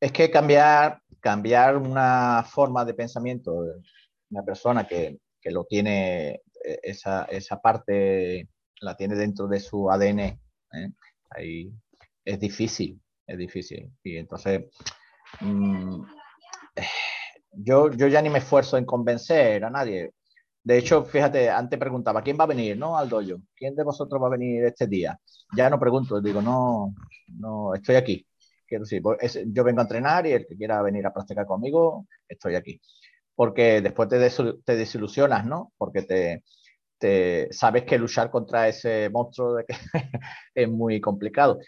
[0.00, 3.74] Es que cambiar, cambiar una forma de pensamiento de
[4.30, 6.30] una persona que, que lo tiene,
[6.64, 8.48] eh, esa, esa, parte
[8.80, 10.38] la tiene dentro de su ADN, ¿eh?
[11.30, 11.72] Ahí
[12.24, 13.88] es difícil, es difícil.
[14.02, 14.64] Y entonces,
[15.40, 16.02] mm,
[17.52, 20.12] yo, yo ya ni me esfuerzo en convencer a nadie.
[20.62, 22.76] De hecho, fíjate, antes preguntaba, ¿quién va a venir?
[22.76, 23.40] No, al dojo.
[23.56, 25.18] ¿Quién de vosotros va a venir este día?
[25.56, 26.94] Ya no pregunto, digo, no,
[27.38, 28.26] no, estoy aquí.
[28.66, 32.06] Quiero decir, pues, yo vengo a entrenar y el que quiera venir a practicar conmigo,
[32.28, 32.80] estoy aquí.
[33.34, 35.72] Porque después te, desilusionas, ¿no?
[35.78, 36.02] Porque
[36.98, 39.58] te, sabes que luchar contra ese monstruo
[40.54, 41.58] es muy complicado.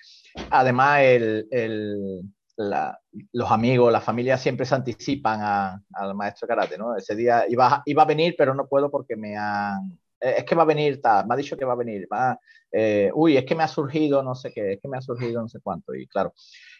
[0.50, 2.22] Además, el, el,
[2.56, 6.96] los amigos, la familia siempre se anticipan al maestro karate, ¿no?
[6.96, 9.98] Ese día iba, iba a venir, pero no puedo porque me han...
[10.20, 12.38] Eh, es que va a venir, tal, me ha dicho que va a venir, va,
[12.70, 15.42] eh, uy, es que me ha surgido no sé qué, es que me ha surgido
[15.42, 16.32] no sé cuánto, y claro,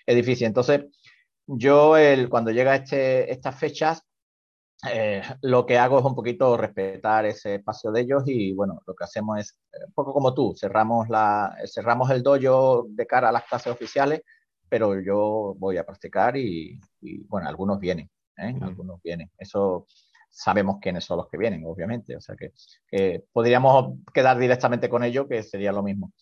[0.07, 0.47] es difícil.
[0.47, 0.85] Entonces,
[1.47, 4.05] yo el, cuando llega este, estas fechas,
[4.91, 8.95] eh, lo que hago es un poquito respetar ese espacio de ellos y bueno, lo
[8.95, 13.29] que hacemos es eh, un poco como tú, cerramos, la, cerramos el dojo de cara
[13.29, 14.23] a las clases oficiales,
[14.73, 16.81] pero yo voy a practicar y,
[17.29, 18.09] bueno, algunos vienen,
[18.39, 18.55] ¿eh?
[18.63, 19.31] algunos vienen.
[19.37, 19.87] Eso
[20.31, 25.27] sabemos quiénes son los que vienen, obviamente, o sea que, podríamos quedar directamente con ellos,
[25.29, 26.15] que sería lo mismo.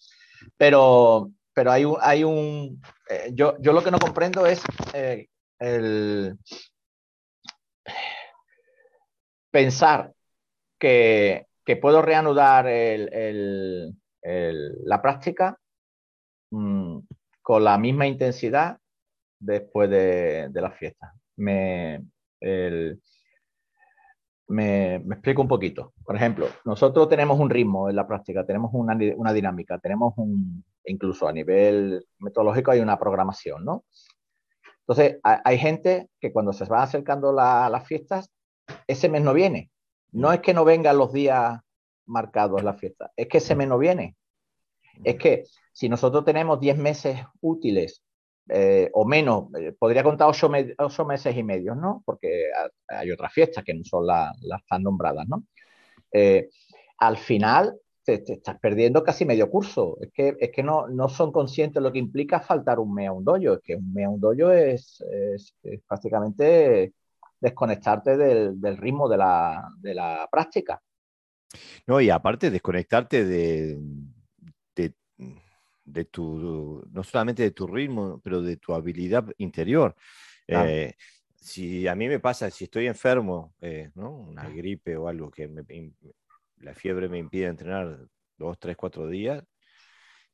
[0.57, 4.61] Pero pero hay un, hay un eh, yo, yo, lo que no comprendo es
[4.95, 5.29] eh,
[5.61, 6.37] el
[9.53, 10.13] pensar
[10.77, 15.57] que, que puedo reanudar el, el, la práctica
[16.51, 16.99] mm,
[17.51, 18.79] con la misma intensidad
[19.41, 21.13] después de, de la fiesta.
[21.35, 22.01] Me,
[24.47, 25.93] me, explico un poquito.
[26.05, 30.65] Por ejemplo, nosotros tenemos un ritmo en la práctica, tenemos una, una, dinámica, tenemos un,
[30.85, 33.85] incluso a nivel metodológico hay una programación, ¿no?
[34.87, 38.31] Entonces, hay, gente que cuando se van acercando las fiestas,
[38.87, 39.73] ese mes no viene.
[40.13, 41.59] No es que no vengan los días
[42.07, 44.15] marcados la fiesta, es que ese mes no viene.
[45.03, 45.45] Es que
[45.81, 48.03] si nosotros tenemos 10 meses útiles
[48.51, 50.51] eh, o menos, eh, podría contar ocho,
[51.07, 52.03] meses y medio, ¿no?
[52.05, 52.49] Porque
[52.87, 55.45] hay otras fiestas que no son las tan nombradas, ¿no?
[56.13, 56.51] Eh,
[56.99, 59.97] al final te, estás perdiendo casi medio curso.
[60.03, 63.09] Es que, es que no, no son conscientes de lo que implica faltar un mes
[63.09, 63.55] a un dojo.
[63.55, 65.55] Es que un mes a un dojo es, es,
[65.89, 66.93] prácticamente
[67.41, 70.79] desconectarte del, del ritmo de la, de la práctica.
[71.87, 73.79] No, y aparte desconectarte de,
[75.93, 79.95] de tu, no solamente de tu ritmo, pero de tu habilidad interior.
[80.47, 80.95] Eh,
[81.35, 84.15] si a mí me pasa, si estoy enfermo, eh, ¿no?
[84.17, 85.51] una gripe o algo que
[86.59, 89.43] la fiebre me impide entrenar dos, tres, cuatro días,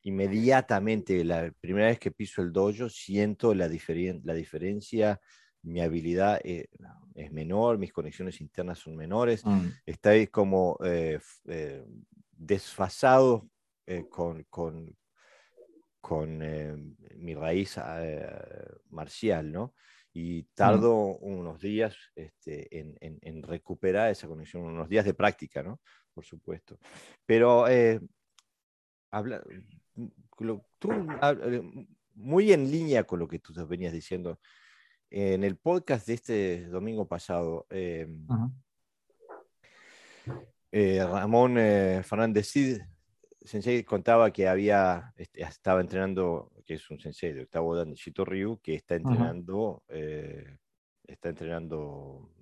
[0.03, 5.21] inmediatamente, la primera vez que piso el dojo, siento la, la diferencia,
[5.63, 6.69] mi habilidad eh,
[7.15, 9.67] es menor, mis conexiones internas son menores, mm.
[9.85, 10.79] estoy como
[12.37, 13.49] desfasado
[14.11, 14.97] con, con,
[16.07, 16.77] con eh,
[17.17, 18.29] mi raíz eh,
[18.91, 19.75] marcial, ¿no?
[20.13, 25.81] Y tardo unos días este, en, recuperar esa conexión, unos días de práctica, ¿no?
[26.15, 26.79] Por supuesto.
[27.27, 28.01] Pero eh,
[29.11, 29.43] habla,
[30.79, 30.91] tú,
[32.15, 34.39] muy en línea con lo que tú venías diciendo,
[35.11, 37.67] en el podcast de este domingo pasado,
[40.73, 41.57] Ramón
[42.05, 42.81] Fernández Cid
[43.47, 48.25] Sensei contaba que había, este, estaba entrenando, que es un sensei de octavo dan Shito
[48.25, 50.59] Ryu, que está entrenando, eh,
[51.07, 52.33] está entrenando,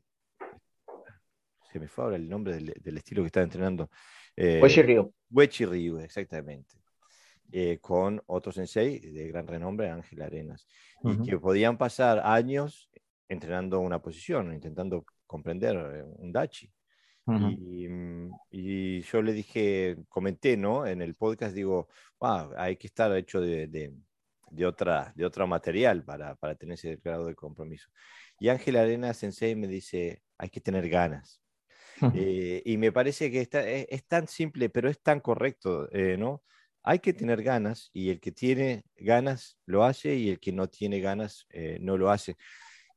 [1.71, 3.90] se me fue ahora el nombre del, estilo que está entrenando.
[4.35, 5.12] Eh, Wechi Ryu.
[5.31, 6.77] Wechi Ryu, exactamente.
[7.53, 10.67] Eh, con otro sensei de gran renombre, Ángel Arenas,
[11.03, 12.90] y que podían pasar años
[13.29, 15.77] entrenando una posición, intentando comprender
[16.17, 16.73] un dachi.
[17.26, 20.87] Mm, y, yo le dije, comenté, ¿no?
[20.87, 21.88] En el podcast, digo,
[22.56, 27.26] hay que estar hecho de, de, otra, de otro material para, para, tener ese grado
[27.26, 27.88] de compromiso.
[28.38, 31.40] Y Ángel Arena Sensei me dice, hay que tener ganas.
[32.14, 36.42] Eh, y me parece que está, es, tan simple, pero es tan correcto, eh, ¿no?
[36.82, 40.68] Hay que tener ganas y el que tiene ganas lo hace y el que no
[40.68, 42.37] tiene ganas eh, no lo hace.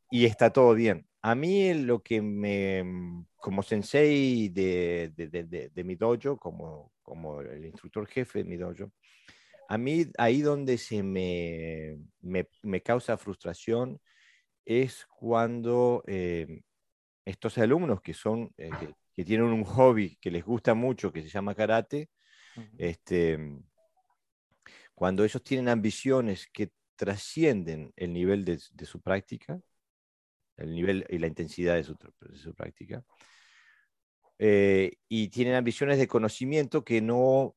[0.10, 1.08] Y está todo bien.
[1.22, 7.42] A mí lo que me, mm, como sensei de, de, de, mi dojo, como, como
[7.42, 8.92] el instructor jefe de mi dojo,
[9.70, 14.00] a mí ahí donde se me, me, me causa frustración
[14.66, 16.62] es cuando eh,
[17.26, 18.70] estos alumnos que son, eh,
[19.16, 22.10] que, tienen un hobby que les gusta mucho, que se llama karate,
[22.78, 23.40] este,
[24.94, 29.60] cuando ellos tienen ambiciones que trascienden el nivel de, de su práctica,
[30.58, 31.96] el nivel y la intensidad de su,
[32.56, 33.04] práctica.
[34.40, 37.56] Eh, y tienen ambiciones de conocimiento que no,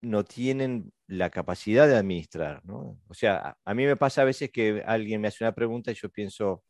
[0.00, 2.64] no tienen la capacidad de administrar.
[2.64, 2.98] ¿no?
[3.08, 5.94] O sea, a, mí me pasa a veces que alguien me hace una pregunta y
[5.94, 6.62] yo pienso,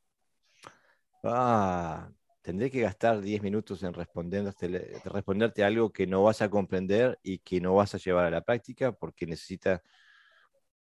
[1.25, 2.11] ah,
[2.43, 7.39] tendré que gastar 10 minutos en responderte, responderte algo que no vas a comprender y
[7.39, 9.83] que no vas a llevar a la práctica porque necesita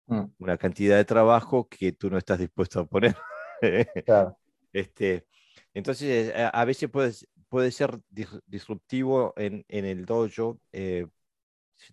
[0.07, 0.25] mm.
[0.39, 3.17] una cantidad de trabajo que tú no estás dispuesto a poner.
[4.73, 5.27] este,
[5.75, 7.13] entonces, a, veces puede,
[7.49, 8.01] puede ser
[8.47, 11.07] disruptivo en, en el dojo, eh,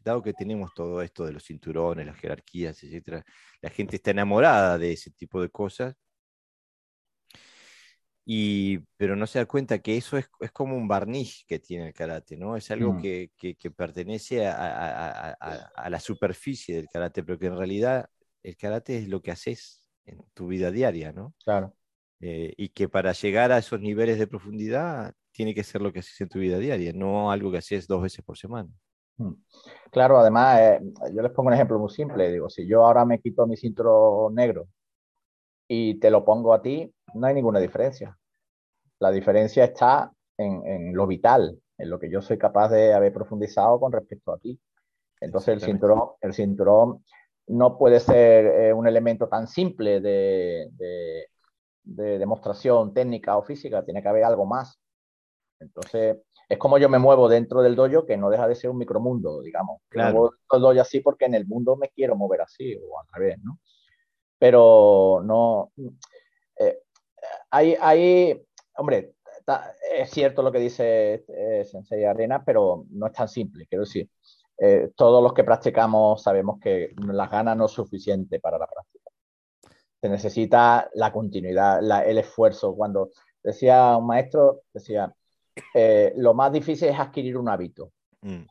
[0.04, 3.24] dado que tenemos todo esto de los cinturones, las jerarquías, etc.
[3.62, 5.96] La gente está enamorada de ese tipo de cosas.
[8.24, 11.88] Y, pero no se da cuenta que eso es, es, como un barniz que tiene
[11.88, 12.56] el karate, ¿no?
[12.56, 13.02] Es algo mm.
[13.02, 17.58] que, que, que, pertenece a, a, a, a, la superficie del karate, pero que en
[17.58, 18.10] realidad
[18.44, 21.34] el karate es lo que haces en tu vida diaria, ¿no?
[21.44, 21.74] Claro.
[22.20, 26.00] Eh, y que para llegar a esos niveles de profundidad tiene que ser lo que
[26.00, 28.70] haces en tu vida diaria, no algo que haces dos veces por semana.
[29.18, 29.34] Mm.
[29.92, 30.82] Claro, además, eh,
[31.14, 32.32] yo les pongo un ejemplo muy simple.
[32.32, 34.68] Digo, si yo ahora me quito mi cinturón negro
[35.68, 38.18] y te lo pongo a ti, no hay ninguna diferencia.
[39.00, 43.14] La diferencia está en, en lo vital, en lo que yo soy capaz de haber
[43.14, 44.60] profundizado con respecto a ti.
[45.22, 47.04] Entonces el cinturón, el cinturón
[47.52, 50.70] no puede ser eh, un elemento tan simple de,
[51.84, 54.80] demostración técnica o física, tiene que haber algo más.
[55.60, 58.78] Entonces, es como yo me muevo dentro del dojo, que no deja de ser un
[58.78, 59.82] micromundo, digamos.
[59.90, 60.32] Claro.
[60.52, 63.60] Me muevo así porque en el mundo me quiero mover así, o al revés, ¿no?
[64.40, 65.72] Pero no...
[66.58, 66.80] Eh,
[67.52, 68.46] hay, hay,
[68.78, 69.16] hombre,
[69.94, 74.10] es cierto lo que dice eh, Sensei Arena, pero no es tan simple, quiero decir.
[74.64, 79.10] Eh, todos los que practicamos sabemos que las ganas no es suficiente para la práctica.
[80.00, 82.76] Se necesita la continuidad, el esfuerzo.
[82.76, 83.10] Cuando
[83.42, 85.12] decía un maestro, decía,
[85.74, 87.92] eh, lo más difícil es adquirir un hábito.
[88.22, 88.44] Mm.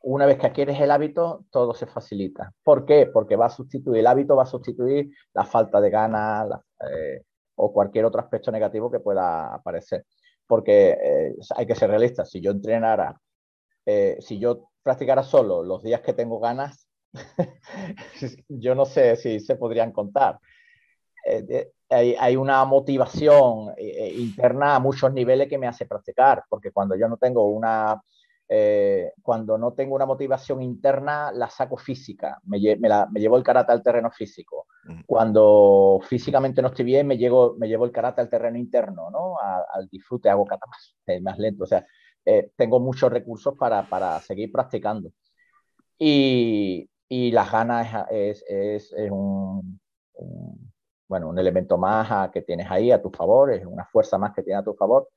[0.00, 2.52] Una vez que adquieres el hábito, todo se facilita.
[2.64, 3.06] ¿Por qué?
[3.06, 6.48] Porque va a sustituir, el hábito va a sustituir la falta de ganas
[6.80, 7.22] eh,
[7.54, 10.04] o cualquier otro aspecto negativo que pueda aparecer.
[10.48, 12.24] Porque hay que ser realista.
[12.24, 13.20] Si yo entrenara,
[14.20, 16.88] si yo practicara solo los días que tengo ganas,
[18.48, 20.38] yo no sé si se podrían contar.
[21.24, 26.96] Eh, hay, una motivación eh, interna a muchos niveles que me hace practicar, porque cuando
[26.96, 28.02] yo no tengo una,
[28.48, 33.82] eh, cuando no tengo una motivación interna, la saco física, me, llevo el karate al
[33.82, 34.66] terreno físico.
[35.06, 39.36] Cuando físicamente no estoy bien, me, llevo, me llevo el karate al terreno interno, ¿no?
[39.38, 41.64] al disfrute, hago kata más, más lento.
[41.64, 41.84] O sea,
[42.30, 45.10] eh, tengo muchos recursos para, para seguir practicando.
[45.98, 49.80] Y, y las ganas es, es, es un,
[51.08, 54.42] bueno, un elemento más que tienes ahí a tu favor, es una fuerza más que
[54.42, 55.08] tienes a tu favor,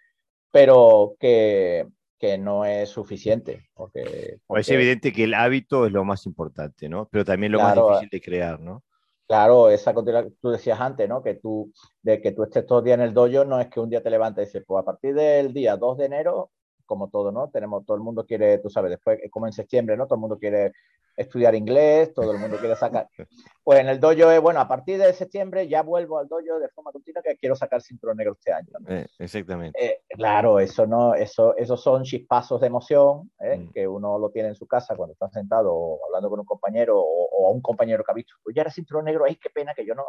[0.51, 1.85] pero que,
[2.17, 3.67] que no es suficiente.
[3.73, 7.09] Porque, Es evidente que el hábito es lo más importante, ¿no?
[7.11, 8.83] Pero también lo más difícil de crear, ¿no?
[9.27, 11.21] Claro, esa continuidad que tú decías antes, ¿no?
[11.21, 13.81] Que tú, de que tú estés todo el día en el dojo, no es que
[13.81, 16.51] un día te levantes y dices, pues a partir del día 2 de enero
[16.91, 17.47] como todo, ¿no?
[17.47, 20.07] Tenemos, todo el mundo quiere, tú sabes, después, como en septiembre, ¿no?
[20.07, 20.73] Todo el mundo quiere
[21.15, 23.07] estudiar inglés, todo el mundo quiere sacar.
[23.63, 26.67] Pues en el dojo es, bueno, a partir de septiembre ya vuelvo al dojo de
[26.69, 28.71] forma continua que quiero sacar cinturón negro este año.
[28.87, 29.85] Eh, exactamente.
[29.85, 33.57] Eh, claro, eso no, eso, esos son chispazos de emoción ¿eh?
[33.57, 33.71] mm.
[33.71, 36.99] que uno lo tiene en su casa cuando está sentado o hablando con un compañero
[36.99, 39.73] o, a un compañero que ha visto, pues ya era cinturón negro, ay, qué pena
[39.75, 40.03] que yo no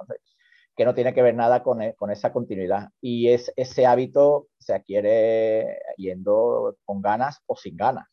[0.77, 2.89] que no tiene que ver nada con, e, con esa continuidad.
[3.01, 8.09] Y es, ese hábito se adquiere yendo con ganas o sin ganas.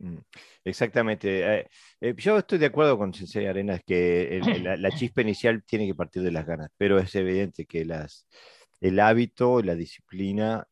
[0.00, 0.18] Mm,
[0.64, 1.60] exactamente.
[1.60, 1.68] Eh,
[2.00, 4.40] eh, yo estoy de acuerdo con Sensei Arenas que
[4.78, 8.26] la, chispa inicial tiene que partir de las ganas, pero es evidente que las,
[8.80, 10.66] el hábito, la disciplina,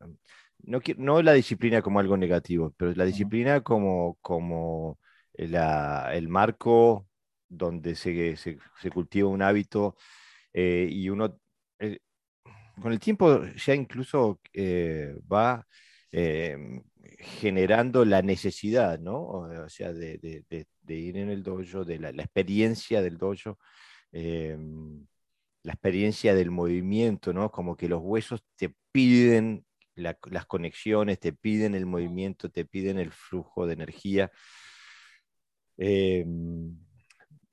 [0.64, 4.98] no, no la disciplina como algo negativo, pero la disciplina como, como
[5.34, 7.06] el marco
[7.48, 8.58] donde se, se,
[8.92, 9.96] cultiva un hábito
[10.52, 11.38] eh, y uno
[11.78, 11.98] eh,
[12.80, 15.66] con el tiempo ya incluso eh, va
[17.18, 19.22] generando la necesidad, ¿no?
[19.22, 23.58] O sea, de, ir en el dojo, de la, experiencia del dojo,
[24.12, 27.50] la experiencia del movimiento, ¿no?
[27.50, 33.10] Como que los huesos te piden las conexiones, te piden el movimiento, te piden el
[33.12, 34.30] flujo de energía.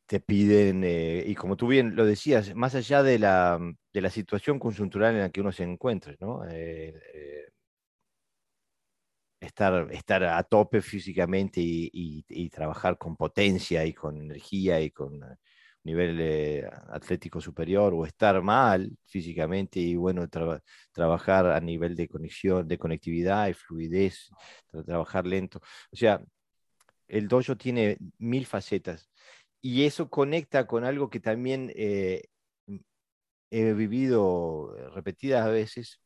[0.09, 3.59] Te piden, eh, y como tú bien lo decías, más allá de la,
[3.93, 6.43] de la, situación conjuntural en la que uno se encuentre, ¿no?
[6.49, 7.49] Eh, eh,
[9.39, 15.19] estar, estar a tope físicamente y, y, trabajar con potencia y con energía y con
[15.83, 20.27] nivel atlético superior o estar mal físicamente y bueno,
[20.91, 24.29] trabajar a nivel de conexión, de conectividad y fluidez,
[24.85, 25.59] trabajar lento.
[25.91, 26.21] O sea,
[27.07, 29.09] el dojo tiene mil facetas
[29.61, 32.23] y eso conecta con algo que también eh,
[33.51, 36.01] he vivido repetidas veces.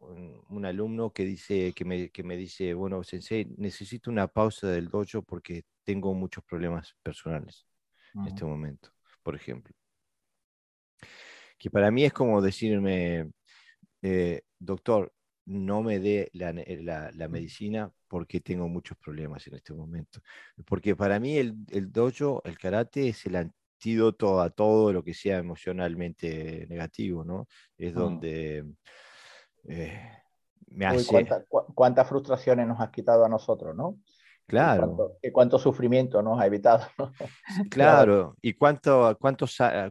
[0.00, 4.68] Un, un, alumno que, dice, que, me, que me dice, bueno, sensei, necesito una pausa
[4.68, 7.66] del dojo porque tengo muchos problemas personales
[8.14, 8.90] en este momento,
[9.24, 9.74] por ejemplo.
[11.58, 13.32] Que para mí es como decirme,
[14.02, 15.12] eh, doctor,
[15.48, 20.20] no me dé la, la, medicina porque tengo muchos problemas en este momento.
[20.66, 25.14] Porque para mí el, el dojo, el karate, es el antídoto a todo lo que
[25.14, 27.48] sea emocionalmente negativo, ¿no?
[27.78, 27.98] Es mm.
[27.98, 28.66] donde
[29.68, 30.10] eh,
[30.66, 31.26] me hace...
[31.74, 33.98] cuántas frustraciones nos has quitado a nosotros, ¿no?
[34.46, 35.18] Claro.
[35.22, 36.86] Y cuánto, sufrimiento nos ha evitado.
[37.70, 39.46] Claro, y cuánto, cuánto,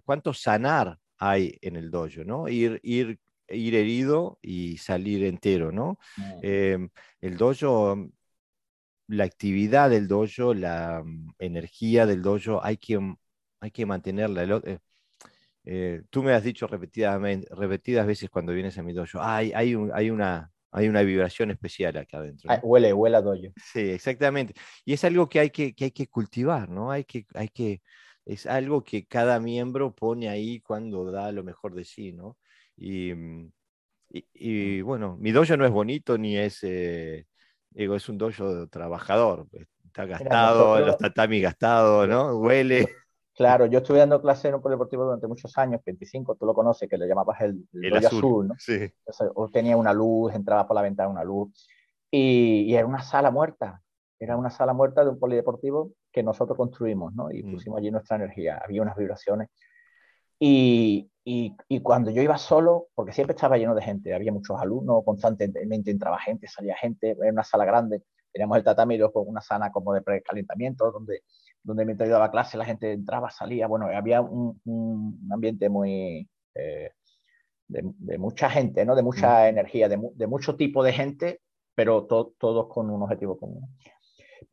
[0.05, 2.47] cuánto sanar hay en el dojo, ¿no?
[2.47, 5.97] Ir, ir ir herido y salir entero, ¿no?
[6.17, 6.39] Mm.
[6.41, 6.89] Em,
[7.21, 8.09] el dojo,
[9.07, 13.17] la actividad del dojo, la mm, energía del dojo, hay que, mm,
[13.61, 14.61] hay que mantenerla.
[14.65, 14.79] Eh,
[15.65, 19.75] eh, tú me has dicho repetidamente, repetidas veces cuando vienes a mi dojo, hay, hay,
[19.93, 22.49] hay, una, hay una vibración especial acá adentro.
[22.63, 23.53] huele, huele a dojo.
[23.73, 24.53] Sí, exactamente.
[24.85, 26.91] Y es algo que hay que, que, hay que cultivar, ¿no?
[26.91, 27.81] Hay que, hay que,
[28.25, 32.37] es algo que cada miembro pone ahí cuando da lo mejor de sí, ¿no?
[32.77, 33.47] Mm,
[34.09, 37.25] y, y, bueno, mi dojo no es bonito ni es, eh,
[37.71, 39.47] digo, es un dojo trabajador.
[39.85, 42.37] Está gastado, los tatami gastados, ¿no?
[42.39, 42.87] Huele.
[43.35, 46.89] Claro, yo estuve dando clases en un polideportivo durante muchos años, 25, tú lo conoces,
[46.89, 48.55] que le llamabas el, el, azul, ¿no?
[48.57, 48.91] Sí.
[49.35, 51.67] o tenía una luz, entraba por la ventana una luz,
[52.09, 53.79] y, y, era una sala muerta,
[54.17, 57.29] era una sala muerta de un polideportivo que nosotros construimos, ¿no?
[57.31, 57.51] Y mm.
[57.51, 59.49] pusimos allí nuestra energía, había unas vibraciones.
[60.39, 65.03] Y, y, cuando yo iba solo, porque siempre estaba lleno de gente, había muchos alumnos,
[65.03, 69.69] constantemente entraba gente, salía gente, era una sala grande, teníamos el tatami con una sala
[69.69, 71.23] como de precalentamiento, donde,
[71.61, 76.29] donde mientras yo daba clase la gente entraba, salía, bueno, había un, un ambiente muy...
[76.55, 76.91] Eh,
[77.67, 78.95] de, mucha gente, ¿no?
[78.95, 79.47] de mucha mm.
[79.47, 81.41] energía, de, de, mucho tipo de gente,
[81.75, 83.67] pero todos con un objetivo común.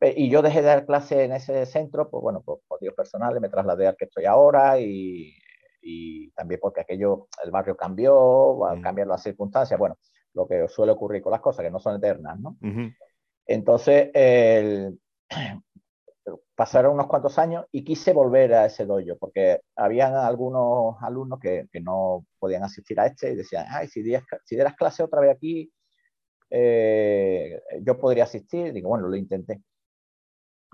[0.01, 3.47] Y yo dejé de dar clase en ese centro, pues bueno, por motivos personales, me
[3.47, 5.33] trasladé al que estoy ahora y
[5.87, 9.97] y también porque aquello, el barrio cambió, al cambiar las circunstancias, bueno,
[10.33, 12.57] lo que suele ocurrir con las cosas, que no son eternas, ¿no?
[13.45, 14.09] Entonces,
[16.55, 21.67] pasaron unos cuantos años y quise volver a ese dojo, porque habían algunos alumnos que,
[21.71, 25.21] que no podían asistir a este y decían, ay, si dieras, si dieras clase otra
[25.21, 25.71] vez aquí,
[26.49, 28.73] eh, yo podría asistir.
[28.73, 29.61] Digo, bueno, lo intenté.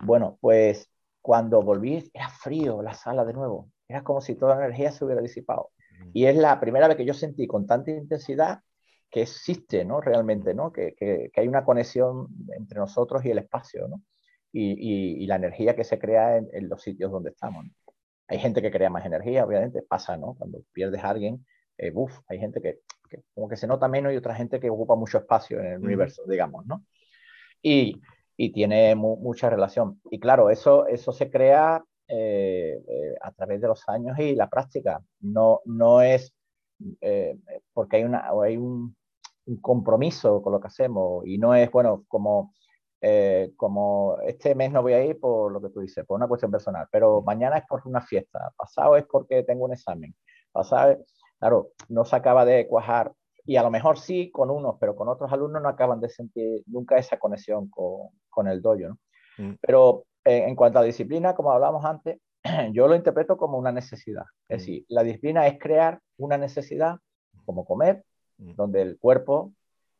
[0.03, 0.89] Bueno, pues
[1.21, 3.69] cuando volví, era frío la sala de nuevo.
[3.91, 5.71] Era como si toda la energía se hubiera disipado.
[6.13, 8.61] Y es la primera vez que yo sentí con tanta intensidad
[9.09, 9.99] que existe, ¿no?
[9.99, 10.71] Realmente, ¿no?
[10.71, 12.27] Que, que, hay una conexión
[12.57, 14.01] entre nosotros y el espacio, ¿no?
[14.53, 17.65] Y, y, la energía que se crea en, en los sitios donde estamos.
[18.27, 20.35] Hay gente que crea más energía, obviamente, pasa, ¿no?
[20.35, 21.45] Cuando pierdes a alguien,
[21.77, 21.93] eh,
[22.27, 25.17] hay gente que, que, como que se nota menos y otra gente que ocupa mucho
[25.17, 26.85] espacio en el universo, digamos, ¿no?
[27.61, 28.01] Y,
[28.37, 30.01] y tiene mucha relación.
[30.09, 31.83] Y claro, eso, eso se crea
[32.13, 35.01] eh, eh, a través de los años y la práctica.
[35.21, 36.33] No, no es
[36.99, 37.37] eh,
[37.71, 38.97] porque hay, una, hay un,
[39.61, 42.53] compromiso con lo que hacemos y no es, bueno, como,
[43.55, 46.51] como este mes no voy a ir por lo que tú dices, por una cuestión
[46.51, 50.13] personal, pero mañana es por una fiesta, pasado es porque tengo un examen,
[50.51, 50.97] pasado,
[51.39, 53.13] claro, no se acaba de cuajar
[53.45, 56.63] y a lo mejor sí con unos, pero con otros alumnos no acaban de sentir
[56.65, 58.97] nunca esa conexión con, con el dojo, ¿no?
[59.37, 59.55] Mm.
[59.61, 62.19] Pero en cuanto a disciplina, como hablábamos antes,
[62.73, 64.25] yo lo interpreto como una necesidad.
[64.47, 64.59] Es mm.
[64.59, 66.97] decir, la disciplina es crear una necesidad
[67.45, 68.03] como comer,
[68.37, 68.55] mm.
[68.55, 69.53] donde el cuerpo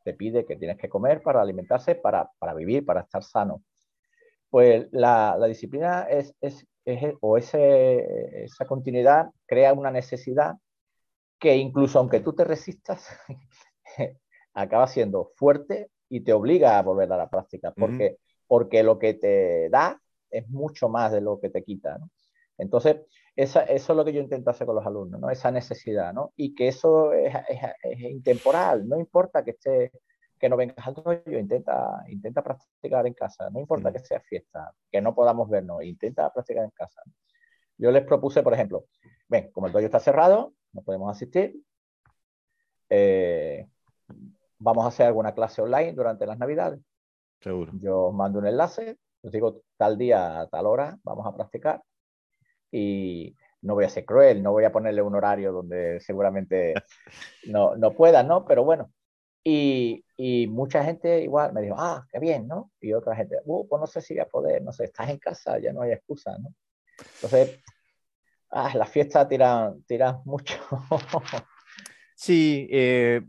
[0.03, 3.63] te pide que tienes que comer para alimentarse, para, para vivir, para estar sano.
[4.49, 10.55] Pues la, la disciplina es, es, es, o ese, esa continuidad crea una necesidad
[11.39, 13.07] que incluso aunque tú te resistas,
[14.53, 18.17] acaba siendo fuerte y te obliga a volver a la práctica, porque,
[18.47, 20.00] porque lo que te da
[20.32, 21.97] es mucho más de lo que te quita.
[21.97, 22.09] ¿no?
[22.57, 22.97] Entonces,
[23.36, 25.29] esa, eso es lo que yo intento hacer con los alumnos, ¿no?
[25.29, 26.34] esa necesidad, ¿no?
[26.36, 27.34] y que eso es,
[27.84, 29.91] es, intemporal, no importa que esté
[30.41, 34.73] que no vengas al dojo, intenta, intenta practicar en casa, no importa que sea fiesta,
[34.91, 37.03] que no podamos vernos, intenta practicar en casa.
[37.77, 38.86] Yo les propuse, por ejemplo,
[39.27, 41.61] ven, como el dojo está cerrado, no podemos asistir,
[42.89, 43.67] eh,
[44.57, 46.79] vamos a hacer alguna clase online durante las navidades.
[47.39, 47.71] Seguro.
[47.75, 51.82] Yo os mando un enlace, os digo tal día, tal hora, vamos a practicar
[52.72, 56.74] y no voy a ser cruel, no voy a ponerle un horario donde seguramente
[57.45, 58.45] no, no pueda, ¿no?
[58.45, 58.91] Pero bueno,
[59.43, 62.72] y, y, mucha gente igual me dijo, ah, qué bien, ¿no?
[62.80, 65.17] Y otra gente, uh, pues no sé si voy a poder, no sé, estás en
[65.17, 66.53] casa, ya no hay excusa, ¿no?
[67.15, 67.59] Entonces,
[68.51, 70.55] ah, las fiestas tiran, tiran mucho.
[72.15, 73.22] sí, eh,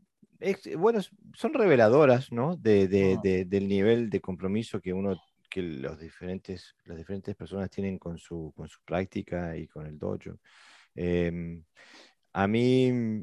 [0.77, 1.01] bueno,
[1.35, 2.57] son reveladoras, ¿no?
[2.57, 5.17] De, de, de, del nivel de compromiso que uno
[5.53, 9.99] que los diferentes, las diferentes personas tienen con su, con su práctica y con el
[9.99, 10.41] dojo.
[10.95, 11.63] Eh,
[12.33, 13.23] a mí,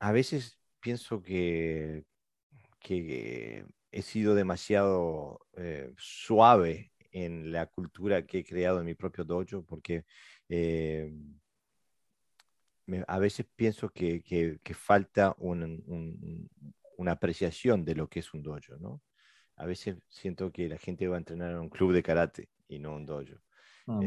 [0.00, 2.04] a veces pienso que,
[2.80, 9.24] que he sido demasiado eh, suave en la cultura que he creado en mi propio
[9.24, 10.04] dojo, porque
[10.48, 11.12] eh,
[13.06, 16.50] a veces pienso que, que, falta un,
[16.96, 19.00] una apreciación de lo que es un dojo, ¿no?
[19.56, 22.78] A veces siento que la gente va a entrenar en un club de karate y
[22.78, 23.40] no un dojo.
[23.86, 24.02] Mm.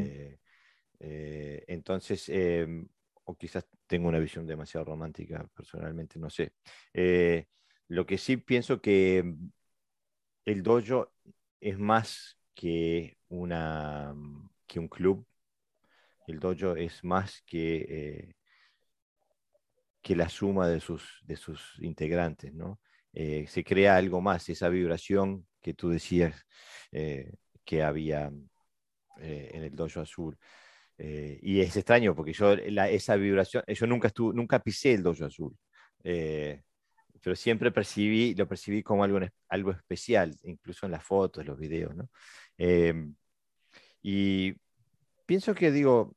[1.00, 2.88] Eh, entonces, em,
[3.24, 6.52] o quizás tengo una visión demasiado romántica personalmente, no sé.
[6.92, 7.46] Eh,
[7.88, 9.50] lo que sí pienso que mm,
[10.46, 11.12] el dojo
[11.60, 15.26] es más que, una, mm, que un club.
[16.26, 18.34] El dojo es más que, eh,
[20.02, 22.80] que la suma de sus, de sus integrantes, ¿no?
[23.20, 26.46] Eh, se crea algo más, esa vibración que tú decías
[27.64, 28.30] que había
[29.18, 30.38] en el dojo azul.
[30.96, 35.24] Eh, y es extraño porque yo esa vibración, yo nunca, estuve, nunca pisé el dojo
[35.24, 35.56] azul,
[36.02, 36.62] eh,
[37.22, 41.94] pero siempre percibí, lo percibí como algo, algo especial, incluso en las fotos, los videos.
[41.96, 42.08] ¿no?
[42.56, 43.14] Em,
[44.02, 44.54] y
[45.26, 46.16] pienso que digo,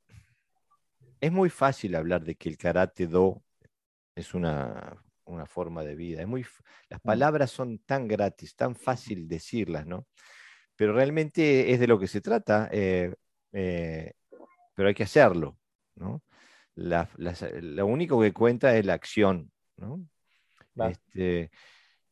[1.19, 3.43] es muy fácil hablar de que el karate do
[4.15, 6.21] es una, una forma de vida.
[6.21, 6.45] Es muy,
[6.89, 7.07] las mm.
[7.07, 10.07] palabras son tan gratis, tan fácil decirlas, ¿no?
[10.75, 12.69] Pero realmente es de lo que se trata.
[12.71, 13.13] Eh,
[14.73, 15.57] pero hay que hacerlo,
[15.95, 16.23] ¿no?
[16.75, 20.03] lo único que cuenta es la acción, ¿no?
[20.89, 21.51] Este,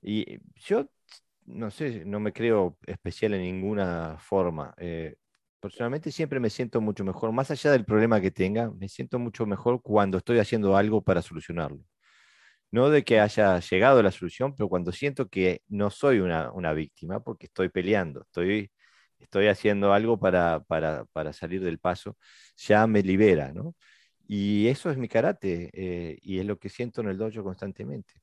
[0.02, 0.90] y yo,
[1.46, 4.76] no sé, no me creo especial en ninguna forma.
[4.78, 5.16] Eh,
[5.60, 9.46] personalmente siempre me siento mucho mejor, más allá del problema que tenga, me siento mucho
[9.46, 11.84] mejor cuando estoy haciendo algo para solucionarlo.
[12.72, 17.20] No de que haya llegado la solución, pero cuando siento que no soy una, víctima,
[17.22, 18.72] porque estoy peleando, estoy
[19.20, 20.64] estoy haciendo algo para,
[21.34, 22.18] salir del paso,
[22.58, 23.76] ya me libera, ¿no?
[24.28, 28.14] Y eso es mi karate eh, y es lo que siento en el dojo constantemente.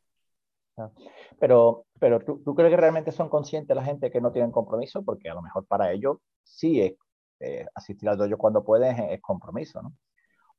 [0.79, 0.91] Ah,
[1.39, 5.03] pero, pero ¿tú, ¿tú, crees que realmente son conscientes la gente que no tienen compromiso?
[5.03, 6.95] Porque a lo mejor para ellos sí es
[7.41, 9.95] eh, asistir al dojo cuando pueden es, compromiso, ¿no?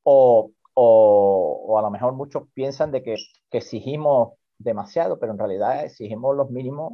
[0.02, 3.16] O, o, o, a lo mejor muchos piensan de que,
[3.50, 6.92] que, exigimos demasiado, pero en realidad exigimos los mínimos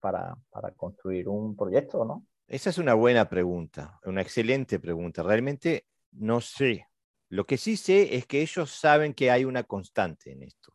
[0.00, 2.24] para, para construir un proyecto, ¿no?
[2.46, 5.22] Esa es una buena pregunta, una excelente pregunta.
[5.22, 6.86] Realmente no sé.
[7.28, 10.72] Lo que sí sé es que ellos saben que hay una constante en esto.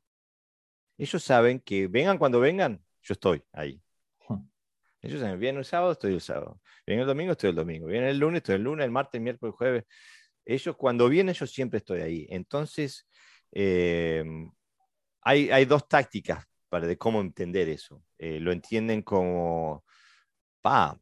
[0.97, 3.81] Ellos saben que vengan cuando vengan, yo estoy ahí.
[4.29, 4.47] Hmm.
[5.01, 6.61] Ellos saben, viene el sábado, estoy el sábado.
[6.85, 7.87] Viene el domingo, estoy el domingo.
[7.87, 9.85] Viene el lunes, estoy el lunes, el martes, el miércoles, el jueves.
[10.45, 12.27] Ellos cuando vienen, yo siempre estoy ahí.
[12.29, 13.07] Entonces,
[13.51, 14.51] em,
[15.21, 18.03] hay, hay, dos tácticas para de cómo entender eso.
[18.17, 19.83] Eh, lo entienden como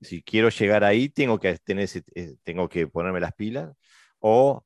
[0.02, 3.74] si quiero llegar ahí, tengo que, tener eh, tengo que ponerme las pilas,
[4.20, 4.66] o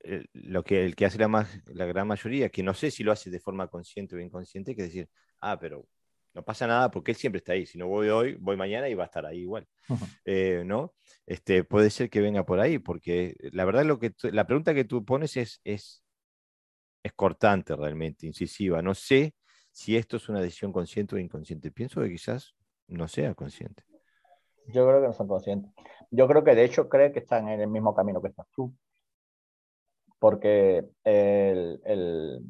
[0.00, 3.04] eh, lo que el que hace la, más, la gran mayoría, que no sé si
[3.04, 5.08] lo hace de forma consciente o inconsciente, que decir,
[5.40, 5.86] ah, pero
[6.34, 7.66] no pasa nada porque él siempre está ahí.
[7.66, 9.66] Si no voy hoy, voy mañana y va a estar ahí igual.
[10.24, 10.94] Eh, ¿no?
[11.26, 14.84] Este, puede ser que venga por ahí, porque la verdad lo que la pregunta que
[14.84, 16.04] tú pones es, es,
[17.02, 18.82] es cortante realmente, incisiva.
[18.82, 19.34] No sé
[19.72, 21.70] si esto es una decisión consciente o inconsciente.
[21.70, 22.54] Pienso que quizás
[22.86, 23.84] no sea consciente.
[24.66, 25.72] Yo creo que no son conscientes.
[26.10, 28.72] Yo creo que de hecho cree que están en el mismo camino que estás tú.
[30.18, 32.44] Porque el, el,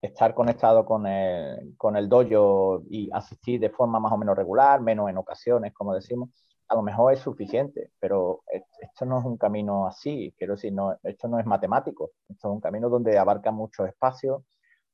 [0.00, 4.80] estar conectado con el, con el dojo y asistir de forma más o menos regular,
[4.80, 6.30] menos en ocasiones, como decimos,
[6.68, 8.42] a lo mejor es suficiente, pero
[8.80, 12.54] esto no es un camino así, quiero decir, no, esto no es matemático, esto es
[12.54, 14.44] un camino donde abarca mucho espacio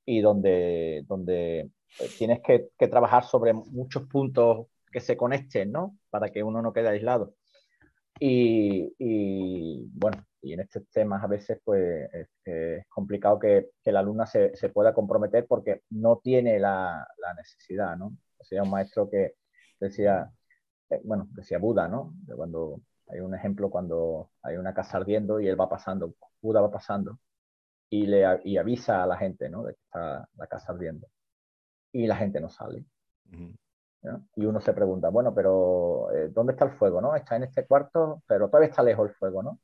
[0.06, 5.98] y donde, donde eh, tienes que, que trabajar sobre muchos puntos que se conecten, ¿no?
[6.08, 7.34] Para que uno no quede aislado.
[8.18, 12.08] Y, y, bueno, y en estos temas a veces pues
[12.44, 17.34] es, complicado que, que, la alumna se, se, pueda comprometer porque no tiene la, la
[17.34, 18.16] necesidad, ¿no?
[18.38, 19.34] O sea, un maestro que
[19.80, 20.30] decía,
[20.90, 22.12] eh, bueno, decía Buda, ¿no?
[22.26, 26.60] De cuando hay un ejemplo cuando hay una casa ardiendo y él va pasando, Buda
[26.60, 27.18] va pasando
[27.90, 29.64] y le y avisa a la gente, ¿no?
[29.64, 31.08] De que está la casa ardiendo.
[31.92, 32.84] Y la gente no sale.
[34.36, 37.00] Y uno se pregunta, bueno, pero eh, ¿dónde está el fuego?
[37.00, 37.16] ¿no?
[37.16, 39.58] Está en este cuarto, pero todavía está lejos el fuego, ¿no?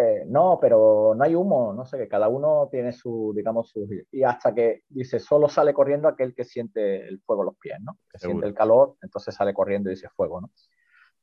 [0.00, 3.88] Eh, no, pero no hay humo, no sé, que cada uno tiene su, digamos, su...
[4.12, 7.78] Y hasta que dice, solo sale corriendo aquel que siente el fuego en los pies,
[7.80, 7.98] ¿no?
[8.08, 10.52] Que siente el calor, entonces sale corriendo y dice fuego, ¿no?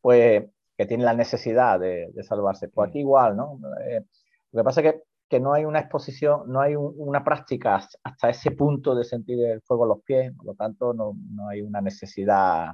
[0.02, 0.44] Pues
[0.78, 2.68] que tiene la necesidad de, salvarse.
[2.68, 2.90] Pues mm.
[2.90, 3.62] aquí igual, ¿no?
[3.88, 4.04] Eh,
[4.52, 8.30] lo que pasa es que que no hay una exposición, no hay una práctica hasta
[8.30, 11.62] ese punto de sentir el fuego en los pies, por lo tanto no, no hay
[11.62, 12.74] una necesidad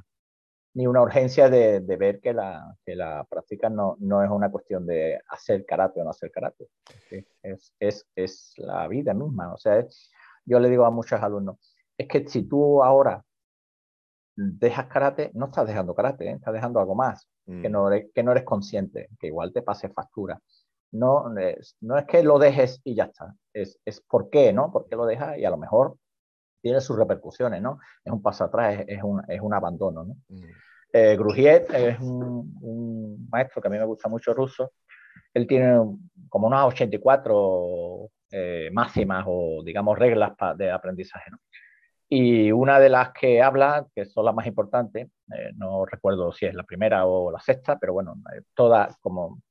[0.73, 4.49] ni una urgencia de, de ver que la, que la práctica no, no, es una
[4.49, 6.67] cuestión de hacer karate o no hacer karate,
[7.43, 9.53] es, es, es la vida misma.
[9.53, 9.85] O sea,
[10.45, 11.57] yo le digo a muchos alumnos,
[11.97, 13.23] es que si tú ahora
[14.35, 16.33] dejas karate, no estás dejando karate, ¿eh?
[16.33, 17.71] estás dejando algo más, que, mm.
[17.71, 20.39] no eres, que no eres consciente, que igual te pase factura
[20.91, 24.71] no es, no es que lo dejes y ya está, es, es por qué, ¿no?
[24.71, 25.37] ¿Por qué lo dejas?
[25.37, 25.97] Y a lo mejor
[26.61, 27.79] tiene sus repercusiones, ¿no?
[28.03, 30.15] Es un paso atrás, es, un, es un, abandono, ¿no?
[30.29, 30.43] Mm.
[30.93, 31.17] Eh,
[31.73, 34.73] es un, un, maestro que a mí me gusta mucho ruso.
[35.33, 35.79] Él tiene
[36.29, 41.37] como unas 84 eh, máximas o, digamos, reglas de aprendizaje, ¿no?
[42.09, 46.45] Y una de las que habla, que son las más importantes, eh, no recuerdo si
[46.45, 48.15] es la primera o la sexta, pero bueno,
[48.53, 49.41] todas como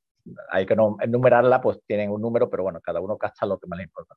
[0.51, 3.77] hay que enumerarla, pues tienen un número, pero bueno, cada uno gasta lo que más
[3.77, 4.15] le importa.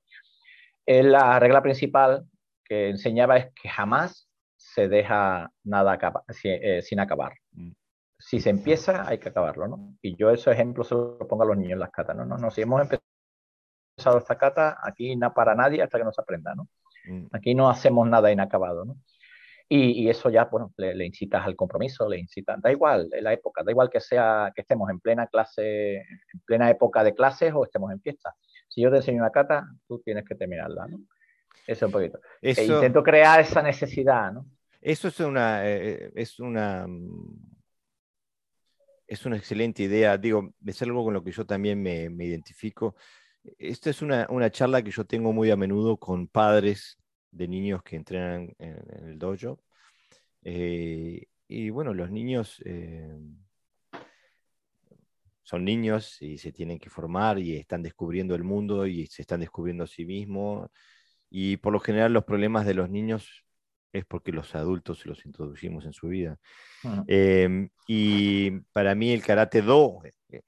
[0.85, 2.27] La regla principal
[2.65, 5.99] que enseñaba es que jamás se deja nada
[6.45, 7.35] eh, sin acabar.
[7.53, 7.73] Mm.
[8.19, 9.97] Si se empieza, hay que acabarlo, ¿no?
[10.01, 12.25] Y yo esos ejemplos se los pongo a los niños en las catas, ¿no?
[12.25, 16.23] No, no si hemos empezado esta cata, aquí no para nadie hasta que no se
[16.23, 16.69] aprenda, ¿no?
[17.07, 17.27] Mm.
[17.33, 18.97] Aquí no hacemos nada inacabado, ¿no?
[19.69, 23.71] Y, eso ya, bueno, le, incitas al compromiso, le incitas, da igual la época, da
[23.71, 27.91] igual que sea que estemos en plena clase, en plena época de clases o estemos
[27.91, 28.35] en fiesta.
[28.69, 30.99] Si yo te enseño una cata, tú tienes que terminarla, ¿no?
[31.67, 32.21] Eso un poquito.
[32.41, 34.47] E intento crear esa necesidad, ¿no?
[34.81, 36.87] Eso es una, eh, es una,
[39.07, 40.19] es una excelente idea.
[40.19, 42.95] Digo, es algo con lo que yo también me, me identifico.
[43.59, 46.99] Esta es una, una charla que yo tengo muy a menudo con padres
[47.31, 49.63] de niños que entrenan en, el dojo.
[50.43, 53.17] Eh, y bueno, los niños eh,
[55.43, 59.41] son niños y se tienen que formar y están descubriendo el mundo y se están
[59.41, 60.71] descubriendo a sí mismos.
[61.37, 63.45] Y por lo general los problemas de los niños
[63.93, 66.39] es porque los adultos los introducimos en su vida.
[67.09, 70.43] Em, y para mí el karate do, eh,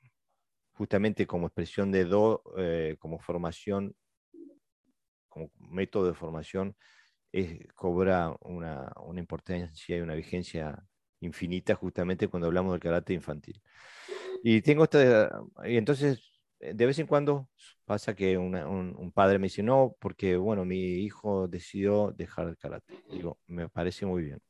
[0.74, 2.40] justamente como expresión de do,
[3.00, 3.96] como formación,
[5.28, 6.76] como método de formación
[7.74, 10.80] cobra una, una, importancia y una vigencia
[11.18, 13.60] infinita justamente cuando hablamos del karate infantil.
[14.44, 17.48] Y tengo esta, y entonces de vez en cuando
[17.84, 22.94] pasa que un, padre me dice, no, porque bueno, mi hijo decidió dejar el karate.
[23.10, 24.40] Digo, me parece muy bien.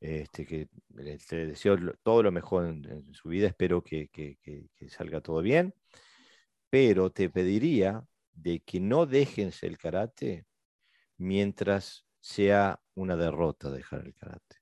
[0.00, 5.42] Este, que le, deseo todo lo mejor en, su vida, espero que, que, salga todo
[5.42, 5.74] bien,
[6.70, 10.46] pero te pediría de que no dejes el karate
[11.16, 14.56] mientras sea una derrota dejar el karate.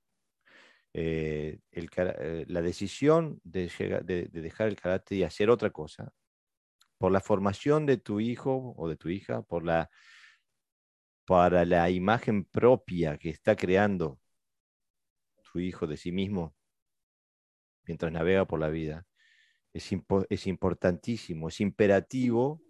[0.92, 3.68] Eh, eh, la decisión de,
[4.32, 6.12] dejar el karate y hacer otra cosa,
[7.04, 9.90] por la formación de tu hijo o de tu hija, por la,
[11.26, 14.18] para la imagen propia que está creando
[15.52, 16.56] tu hijo de sí mismo
[17.86, 19.06] mientras navega por la vida,
[19.74, 19.90] es,
[20.30, 22.62] es importantísimo, es imperativo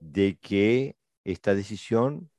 [0.00, 2.30] de que esta decisión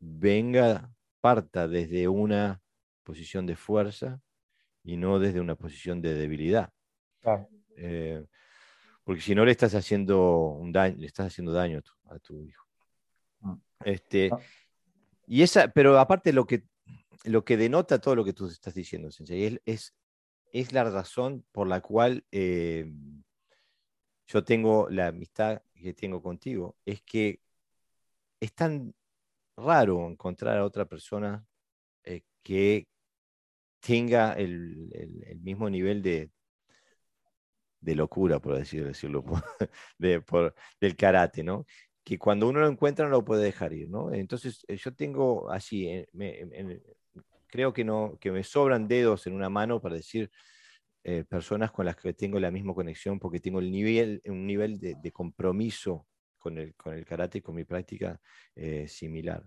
[0.00, 0.92] venga,
[1.22, 2.60] parta desde una
[3.04, 4.20] posición de fuerza
[4.84, 6.74] y no desde una posición de debilidad.
[7.74, 8.22] Eh,
[9.08, 11.80] porque si no le estás haciendo un daño, le estás haciendo daño
[12.10, 12.66] a tu, hijo.
[13.40, 13.54] Mm.
[13.86, 14.30] Este,
[15.26, 16.64] y esa, pero aparte lo que,
[17.24, 19.94] lo que denota todo lo que tú estás diciendo, Sensei, es,
[20.52, 22.92] es, la razón por la cual eh,
[24.26, 27.40] yo tengo la amistad que tengo contigo, es que
[28.40, 28.94] es tan
[29.56, 31.46] raro encontrar a otra persona
[32.04, 32.86] eh, que
[33.80, 36.30] tenga el, mismo nivel de,
[37.80, 39.24] de locura, por así decirlo,
[39.98, 41.66] de, por, del karate, ¿no?
[42.04, 44.12] Que cuando uno lo encuentra no lo puede dejar ir, ¿no?
[44.12, 46.04] Entonces eh, yo tengo así,
[47.48, 50.30] creo que, no, que me sobran dedos en una mano para decir
[51.04, 54.78] eh, personas con las que tengo la misma conexión porque tengo el nivel, un nivel
[54.78, 56.06] de, compromiso
[56.38, 58.20] con el, con el karate, con mi práctica
[58.54, 59.42] eh, similar.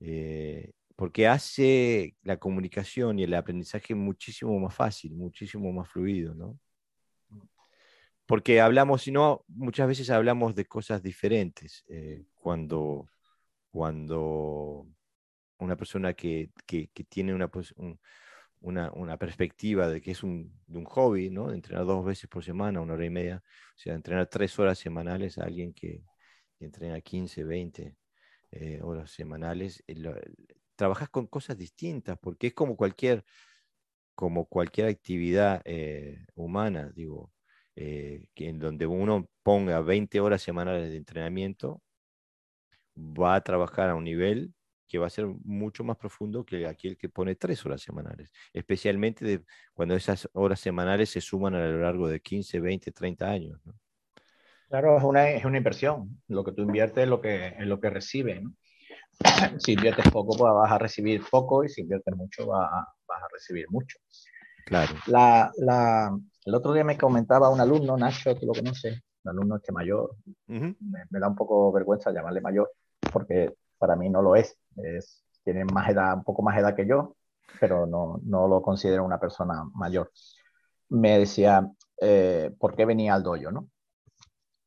[0.00, 6.58] Eh, porque hace la comunicación y el aprendizaje muchísimo más fácil, muchísimo más fluido, ¿no?
[8.26, 11.84] Porque hablamos, si no, muchas veces hablamos de cosas diferentes
[12.34, 13.08] cuando,
[13.70, 14.86] cuando
[15.58, 17.98] una persona que, que, tiene una, un,
[18.60, 21.48] una, perspectiva de que es un, de un hobby, ¿no?
[21.48, 24.78] De entrenar dos veces por semana, una hora y media, o sea, entrenar tres horas
[24.78, 26.04] semanales a alguien que,
[26.60, 27.96] entrena 15, 20
[28.52, 29.96] eh, horas semanales, eh,
[30.76, 33.24] trabajas con cosas distintas, porque es como cualquier,
[34.14, 37.32] como cualquier actividad eh, humana, digo,
[37.74, 41.82] que en donde uno ponga 20 horas semanales de entrenamiento,
[42.96, 44.54] va a trabajar a un nivel
[44.92, 49.42] que va a ser mucho más profundo que aquel que pone tres horas semanales, especialmente
[49.72, 53.58] cuando esas horas semanales se suman a lo largo de 15, 20, 30 años.
[54.68, 56.22] Claro, es una, es una inversión.
[56.28, 58.42] Lo que tú inviertes es lo que, es lo que recibes.
[59.58, 63.66] si inviertes poco, pues vas a recibir poco y si inviertes mucho, vas a, recibir
[63.70, 63.98] mucho.
[64.66, 64.94] Claro.
[65.06, 66.14] La, la,
[66.44, 70.16] el otro día me comentaba un alumno, Nacho, tú lo conoces, un alumno este mayor.
[70.46, 72.70] me, me, da un poco vergüenza llamarle mayor,
[73.12, 74.58] porque para mí no lo es.
[74.76, 77.16] es tiene más edad, un poco más edad que yo,
[77.60, 80.10] pero no, no lo considero una persona mayor.
[80.88, 81.68] Me decía,
[82.00, 83.68] eh, ¿por qué venía al dojo, no?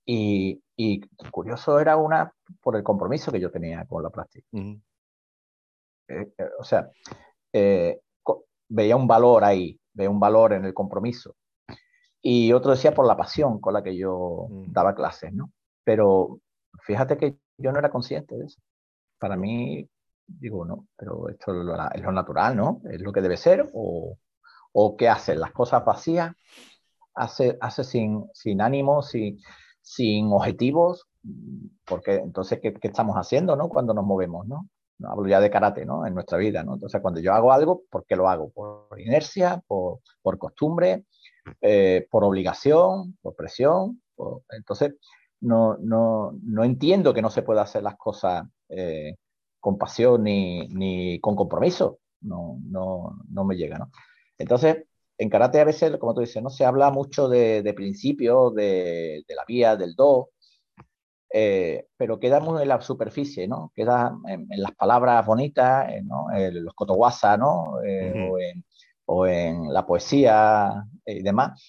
[0.05, 1.01] Y, y,
[1.31, 4.47] curioso era una por el compromiso que yo tenía con la práctica.
[4.53, 6.89] Eh, eh, o sea,
[8.67, 11.35] veía un valor ahí, veía un valor en el compromiso.
[12.27, 15.51] Y otro decía por la pasión con la que yo daba clases, ¿no?
[15.83, 16.39] Pero
[16.81, 18.59] fíjate que yo no era consciente de eso
[19.19, 19.87] para mí,
[20.27, 22.81] digo, no, pero esto es lo, natural, ¿no?
[22.89, 24.17] Es lo que debe ser, o,
[24.73, 26.35] o qué hace, las cosas vacías,
[27.13, 29.39] hace, hace sin, sin ánimo, sin,
[29.81, 31.07] sin objetivos,
[31.85, 33.69] porque entonces, ¿qué, ¿qué, estamos haciendo, ¿no?
[33.69, 34.69] Cuando nos movemos, ¿no?
[34.97, 36.05] No hablo ya de karate, ¿no?
[36.05, 36.75] En nuestra vida, ¿no?
[36.75, 38.49] Entonces, cuando yo hago algo, ¿por qué lo hago?
[38.51, 41.05] Por inercia, por, por costumbre,
[41.61, 44.01] eh, por obligación, por presión.
[44.49, 44.95] Entonces,
[45.41, 49.15] no, no, no entiendo que no se pueda hacer las cosas eh,
[49.59, 51.99] con pasión ni, ni, con compromiso.
[52.21, 53.91] No, no, no me llega, ¿no?
[54.37, 54.85] Entonces,
[55.17, 59.23] en karate a veces, como tú dices, no se habla mucho de, de principios, de,
[59.27, 60.29] de, la vía, del do,
[61.31, 63.71] eh, pero queda muy en la superficie, ¿no?
[63.75, 66.31] Queda en, las palabras bonitas, ¿no?
[66.33, 67.83] En los kotowasa, ¿no?
[67.83, 68.63] Eh, o, en,
[69.05, 71.61] o, en, la poesía y demás,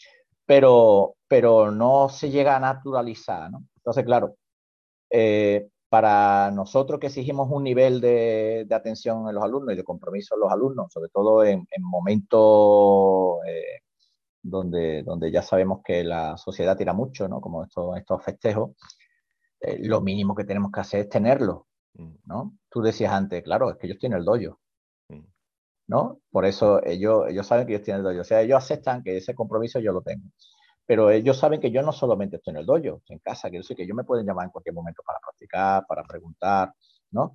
[0.44, 3.64] pero, pero no se llega a naturalizar, ¿no?
[3.76, 4.36] Entonces, claro,
[5.10, 10.34] eh, para nosotros que exigimos un nivel de, atención en los alumnos y de compromiso
[10.34, 13.80] en los alumnos, sobre todo en, momentos eh,
[14.42, 17.40] donde, donde ya sabemos que la sociedad tira mucho, ¿no?
[17.40, 18.72] como estos, estos festejos,
[19.60, 21.66] eh, lo mínimo que tenemos que hacer es tenerlo.
[21.94, 22.14] Mm.
[22.26, 22.58] ¿no?
[22.68, 24.58] Tú decías antes, claro, es que ellos tienen el doyo.
[25.88, 26.20] ¿No?
[26.30, 28.20] Por eso ellos, ellos saben que ellos tienen el doyo.
[28.22, 30.28] O sea, ellos aceptan que ese compromiso yo lo tengo.
[30.86, 33.62] Pero ellos saben que yo no solamente estoy en el dojo, estoy en casa, quiero
[33.62, 36.72] decir que ellos me pueden llamar en cualquier momento para practicar, para preguntar,
[37.10, 37.34] ¿no?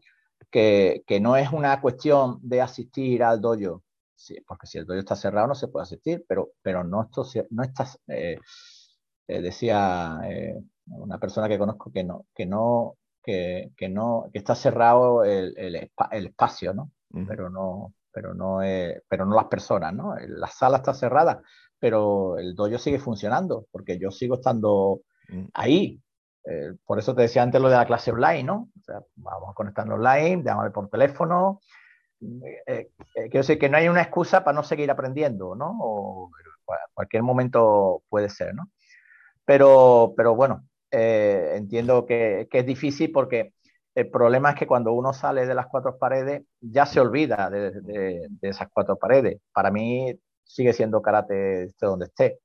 [0.49, 3.83] Que, que no es una cuestión de asistir al dojo,
[4.15, 7.25] sí, porque si el dojo está cerrado no se puede asistir, pero, pero no, esto,
[7.51, 8.37] no estás, eh,
[9.27, 10.55] eh, decía eh,
[10.87, 15.53] una persona que conozco que no, que no, que, que no, que está cerrado el,
[15.57, 16.91] el, el espacio, ¿no?
[17.27, 18.59] Pero no, pero no,
[19.07, 20.15] pero no las personas, ¿no?
[20.27, 21.41] La sala está cerrada,
[21.81, 25.45] pero el dojo sigue funcionando, porque yo sigo estando mm.
[25.55, 25.99] ahí.
[26.45, 28.69] Eh, por eso te decía antes lo de la clase online, ¿no?
[28.79, 31.59] O sea, vamos a conectarnos online, llámame por teléfono.
[32.21, 35.75] Eh, eh, quiero decir que no hay una excusa para no seguir aprendiendo, ¿no?
[35.81, 36.31] O
[36.93, 38.69] cualquier momento puede ser, ¿no?
[39.43, 43.53] Pero, pero bueno, entiendo que, que, es difícil porque
[43.93, 47.71] el problema es que cuando uno sale de las cuatro paredes ya se olvida de,
[47.81, 49.39] de, de esas cuatro paredes.
[49.51, 52.39] Para mí sigue siendo karate esté donde esté.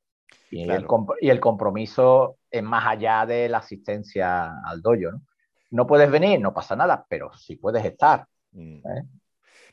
[0.50, 0.86] Y, el,
[1.20, 5.22] y, el, compromiso es más allá de la asistencia al dojo, ¿no?
[5.70, 8.26] No puedes venir, no pasa nada, pero sí puedes estar.
[8.52, 8.76] Mm.
[8.76, 9.02] ¿eh?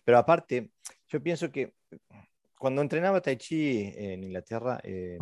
[0.03, 0.71] Pero aparte,
[1.07, 1.73] yo pienso que
[2.57, 5.17] cuando entrenaba Tai Chi en Inglaterra, eh,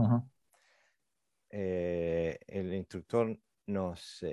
[1.49, 3.37] eh, el instructor
[3.67, 4.25] nos,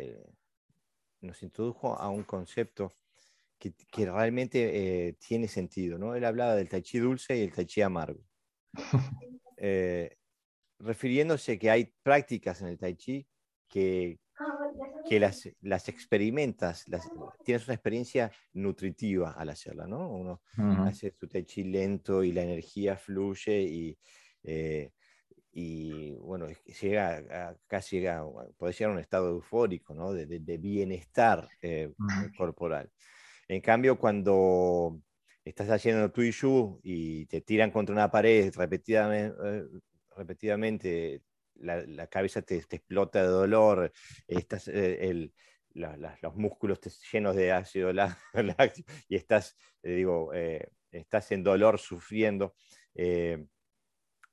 [1.21, 2.93] nos introdujo a un concepto
[3.59, 3.75] que,
[4.07, 6.14] realmente tiene sentido, ¿no?
[6.14, 8.23] Él hablaba del tai chi dulce y el tai chi amargo.
[10.79, 13.27] refiriéndose que hay prácticas en el tai chi
[13.69, 14.21] que,
[15.09, 17.09] que las, las experimentas, las,
[17.45, 20.09] tienes una experiencia nutritiva al hacerla, ¿no?
[20.09, 20.41] Uno
[20.85, 23.99] hace su tai chi lento y la energía fluye y,
[24.43, 24.93] eh,
[25.61, 26.46] y bueno,
[26.80, 28.22] llega a, casi llega,
[28.56, 30.12] puede llegar a un estado eufórico, ¿no?
[30.12, 31.92] De, de, bienestar eh,
[32.36, 32.88] corporal.
[33.48, 35.00] En cambio, cuando
[35.44, 36.22] estás haciendo tu
[36.84, 39.64] y te tiran contra una pared repetidamente, eh,
[40.16, 41.22] repetidamente
[41.56, 43.92] la, cabeza te, explota de dolor,
[44.28, 45.34] estás, eh, el,
[45.74, 46.78] los músculos
[47.12, 52.54] llenos de ácido láctico y estás, eh, digo, eh, estás en dolor, sufriendo,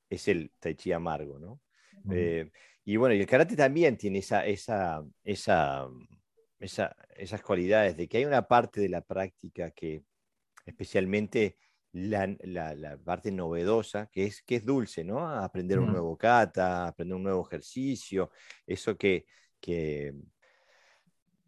[0.08, 1.60] es el tai chi amargo, ¿no?
[2.84, 5.88] y bueno, y el karate también tiene esa, esa, esa,
[6.60, 10.04] esas cualidades de que hay una parte de la práctica que
[10.64, 11.56] especialmente
[11.92, 15.26] la, parte novedosa, que es, que es dulce, ¿no?
[15.28, 18.30] Aprender un nuevo kata, aprender un nuevo ejercicio,
[18.66, 19.26] eso que,
[19.60, 20.14] que,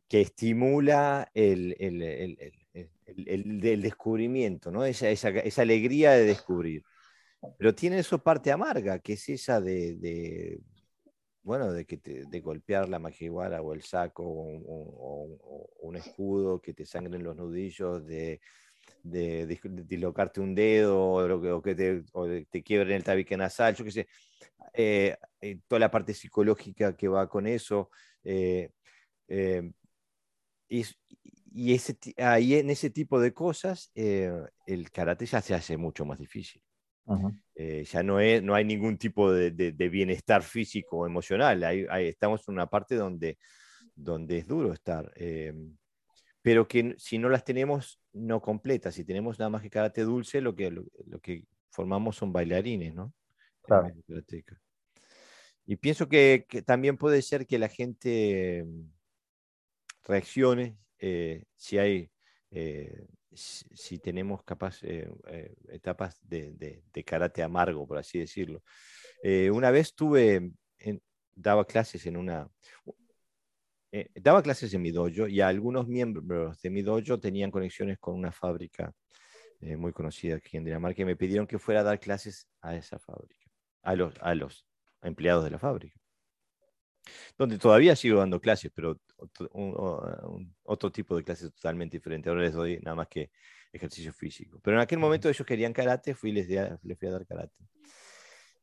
[0.09, 4.85] que estimula el, el, el, el, descubrimiento, ¿no?
[4.85, 6.83] Esa, esa, esa, alegría de descubrir.
[7.59, 10.61] Pero tiene su parte amarga, que es esa de,
[11.43, 16.85] bueno, de, que de golpear la majiwara o el saco o, un escudo, que te
[16.85, 18.41] sangren los nudillos, de
[19.03, 22.05] dislocarte un dedo o, que, te,
[22.51, 24.09] te quiebren el tabique nasal, yo qué sé,
[24.75, 27.91] eh, eh, toda la parte psicológica que va con eso.
[28.25, 28.71] Eh,
[30.69, 30.85] y,
[31.53, 36.19] y ese, ahí en ese tipo de cosas, el karate ya se hace mucho más
[36.19, 36.63] difícil.
[37.57, 41.63] Ya no, es, no hay ningún tipo de, de, bienestar físico o emocional.
[42.01, 43.39] estamos en una parte donde,
[43.95, 45.13] donde es duro estar
[46.49, 50.41] pero que si no las tenemos no completas, si tenemos nada más que karate dulce,
[50.41, 53.13] lo que, lo, que formamos son bailarines, ¿no?
[53.61, 53.93] Claro.
[55.67, 58.91] Y pienso que, también puede ser que la gente mm,
[60.05, 62.11] reaccione eh, si hay,
[62.51, 65.11] eh, si, tenemos capaz eh,
[65.69, 68.63] etapas de, de, karate amargo, por así decirlo.
[69.53, 70.51] una vez tuve,
[71.35, 72.49] daba clases en una,
[73.91, 78.15] eh, daba clases en mi dojo y algunos miembros de mi dojo tenían conexiones con
[78.17, 78.93] una fábrica
[79.61, 82.77] eh, muy conocida aquí en Dinamarca y me pidieron que fuera a dar clases a
[82.77, 83.47] esa fábrica,
[83.83, 84.67] a los, a los
[85.01, 85.99] empleados de la fábrica.
[87.39, 92.29] Donde todavía sigo dando clases, pero otro, tipo de clases totalmente diferente.
[92.29, 93.31] Ahora les doy nada más que
[93.73, 94.61] ejercicio físico.
[94.63, 97.65] Pero en aquel momento ellos querían karate, fui y les, les fui a dar karate.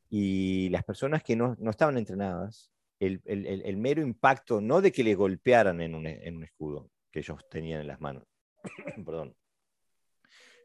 [0.10, 5.16] Y las personas que no, no estaban entrenadas el, mero impacto, no de que le
[5.16, 8.24] golpearan en un, escudo que ellos tenían en las manos,
[9.06, 9.36] perdón,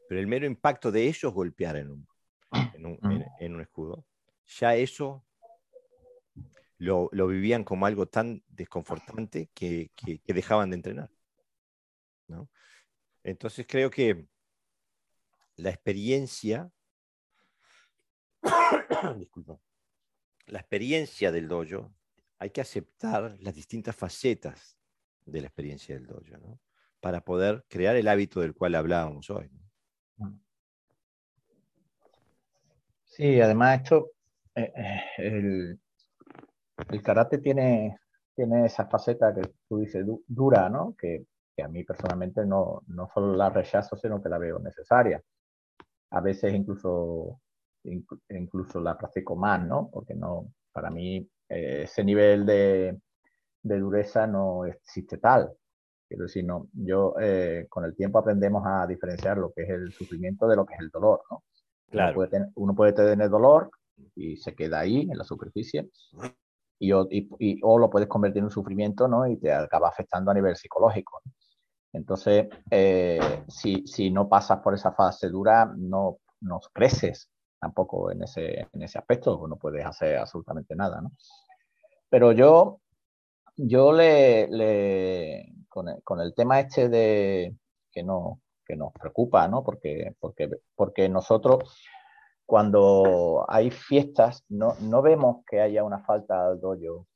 [0.08, 2.08] pero el mero impacto de ellos golpear en un,
[3.40, 4.06] en un, escudo,
[4.46, 5.24] ya eso
[6.80, 9.90] lo, vivían como algo tan desconfortante que,
[10.26, 11.10] dejaban de entrenar.
[13.22, 14.26] Entonces creo que
[15.56, 16.70] la experiencia,
[19.18, 19.60] disculpa,
[20.46, 21.92] la experiencia del dojo
[22.38, 24.78] hay que aceptar las distintas facetas
[25.26, 26.58] de la experiencia del dojo, ¿no?
[27.00, 29.50] Para poder crear el hábito del cual hablábamos hoy.
[33.04, 34.12] Sí, además esto,
[34.54, 35.80] eh, eh, el,
[36.88, 37.98] el, karate tiene,
[38.34, 40.94] tiene esa faceta que tú dices dura, ¿no?
[40.98, 41.24] Que,
[41.62, 45.22] a mí personalmente no, no solo la rechazo, sino que la veo necesaria.
[46.10, 47.38] A veces incluso,
[47.84, 49.90] incluso la practico más, ¿no?
[49.92, 52.98] Porque no, para mí eh, ese nivel de,
[53.62, 55.52] dureza no existe tal.
[56.08, 59.92] Quiero decir, no, yo eh, con el tiempo aprendemos a diferenciar lo que es el
[59.92, 61.44] sufrimiento de lo que es el dolor, ¿no?
[61.90, 62.20] Claro.
[62.54, 63.70] Uno puede, tener, dolor
[64.14, 65.90] y se queda ahí en la superficie,
[66.80, 69.26] y, o lo puedes convertir en un sufrimiento, ¿no?
[69.26, 71.20] Y te acaba afectando a nivel psicológico.
[71.92, 78.22] Entonces, eh, si, si, no pasas por esa fase dura, no, no creces tampoco en
[78.22, 81.12] ese, en ese aspecto, no puedes hacer absolutamente nada, ¿no?
[82.08, 82.80] Pero yo,
[83.56, 87.54] yo le, le con, el, con, el, tema este de
[87.92, 89.62] que, no, que nos preocupa, ¿no?
[89.62, 91.78] Porque, porque, porque nosotros
[92.50, 97.06] cuando hay fiestas no, no vemos que haya una falta al dojo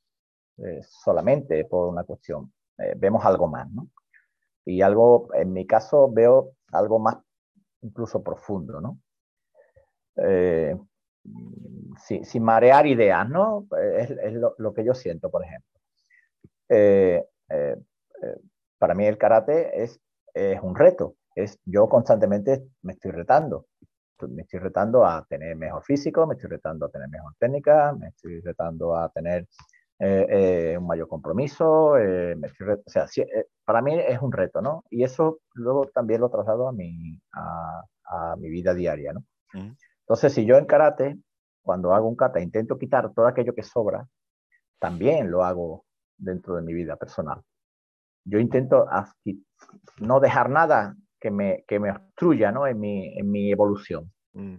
[0.59, 3.89] eh, solamente por una cuestión, eh, vemos algo más, ¿no?
[4.63, 7.17] Y algo, en mi caso, veo algo más
[7.81, 8.97] incluso profundo, ¿no?
[10.15, 10.77] Eh,
[11.97, 13.67] sin, marear ideas, ¿no?
[13.91, 15.81] Es, lo, que yo siento, por ejemplo.
[18.77, 19.99] Para mí el karate es,
[20.33, 23.65] es un reto, es yo constantemente me estoy retando.
[24.29, 28.07] Me estoy retando a tener mejor físico, me estoy retando a tener mejor técnica, me
[28.07, 29.47] estoy retando a tener
[29.99, 31.97] eh, eh, un mayor compromiso.
[31.97, 33.07] Eh, o sea,
[33.65, 34.83] para mí es un reto, ¿no?
[34.89, 39.23] Y eso luego también lo traslado a mi, a, a mi vida diaria, ¿no?
[40.01, 41.17] Entonces, si yo en karate,
[41.61, 44.07] cuando hago un kata, intento quitar todo aquello que sobra,
[44.79, 45.85] también lo hago
[46.17, 47.41] dentro de mi vida personal.
[48.25, 48.87] Yo intento
[49.99, 50.95] no dejar nada
[51.25, 52.67] que me, que me obstruya ¿no?
[52.67, 54.13] en, mi, en mi evolución.
[54.33, 54.57] Mm.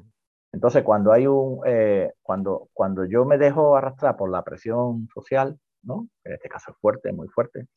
[0.52, 5.60] Entonces, cuando hay un, eh, cuando, cuando yo me dejo arrastrar por la presión social,
[5.84, 6.08] ¿no?
[6.24, 7.68] En este caso es fuerte, muy fuerte,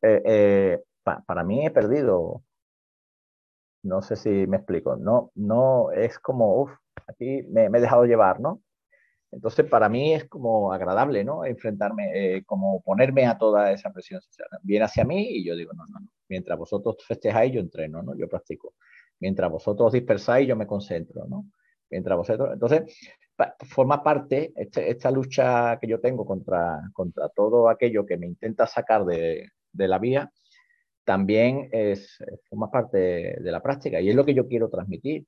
[0.00, 2.42] eh, eh, para mí he perdido.
[3.82, 4.96] No sé si me explico.
[4.96, 6.72] No, no es como, uff,
[7.06, 8.62] aquí me, me, he dejado llevar, ¿no?
[9.34, 11.44] Entonces, para mí es como agradable, ¿no?
[11.44, 14.48] Enfrentarme, eh, como ponerme a toda esa presión social.
[14.62, 16.08] Viene hacia mí y yo digo, no, no, no.
[16.28, 18.16] Mientras vosotros festejáis, yo entreno, ¿no?
[18.16, 18.74] Yo practico.
[19.20, 21.46] Mientras vosotros dispersáis, yo me concentro, ¿no?
[21.90, 22.50] Mientras vosotros...
[22.52, 22.82] Entonces,
[23.68, 28.66] forma parte, este, esta lucha que yo tengo contra, contra todo aquello que me intenta
[28.66, 30.30] sacar de, de la vía,
[31.04, 32.18] también es,
[32.48, 32.98] forma parte
[33.40, 35.26] de la práctica y es lo que yo quiero transmitir.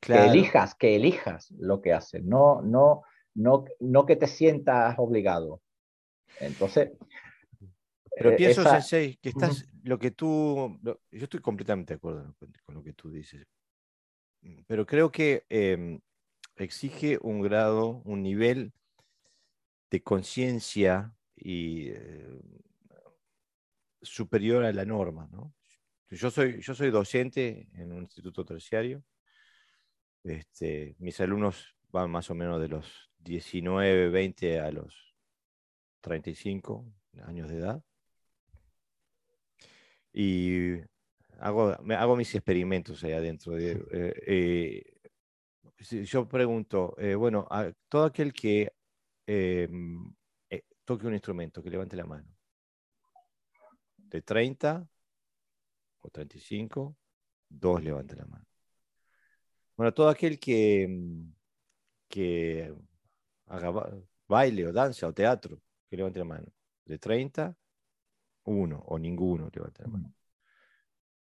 [0.00, 3.02] Que elijas, que elijas lo que haces, no, no,
[3.34, 5.60] no, no que te sientas obligado.
[6.40, 6.90] Entonces.
[8.16, 12.74] Pero eh, pienso, Sensei, que estás, lo que tú, yo estoy completamente de acuerdo con,
[12.74, 13.46] lo que tú dices,
[14.66, 16.00] pero creo que em,
[16.56, 18.72] exige un grado, un nivel
[19.90, 22.40] de conciencia y eh,
[24.02, 25.54] superior a la norma, ¿no?
[26.10, 29.04] Yo soy, yo soy docente en un instituto terciario
[30.24, 35.14] este, mis alumnos van más o menos de los 19, 20 a los
[36.00, 36.86] 35
[37.24, 37.84] años de edad.
[40.12, 40.74] Y
[41.38, 43.54] hago, hago mis experimentos ahí adentro.
[43.54, 44.84] De, eh,
[45.78, 48.72] eh, yo pregunto, eh, bueno, a todo aquel que
[50.84, 52.28] toque un instrumento, que levante la mano.
[53.96, 54.88] De 30
[56.00, 56.96] o 35,
[57.48, 58.49] dos levante la mano.
[59.80, 61.32] Bueno, todo aquel que, mm,
[62.06, 62.74] que
[63.46, 63.72] haga
[64.28, 65.58] baile o danza o teatro,
[65.88, 66.52] que levante la mano.
[66.84, 67.56] De 30,
[68.44, 70.14] uno o ninguno levante la mano.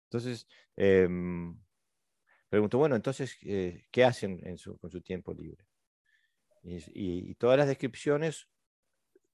[0.08, 0.46] Entonces,
[0.76, 1.58] em,
[2.50, 4.42] pregunto, bueno, entonces, eh, ¿qué hacen
[4.82, 5.66] con su tiempo libre?
[6.64, 8.50] Y, todas las descripciones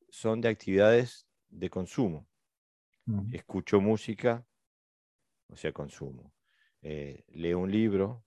[0.08, 2.28] son de actividades de consumo.
[3.32, 4.46] Escucho música,
[5.48, 6.32] o sea, consumo.
[6.84, 8.24] Eh, leo un libro,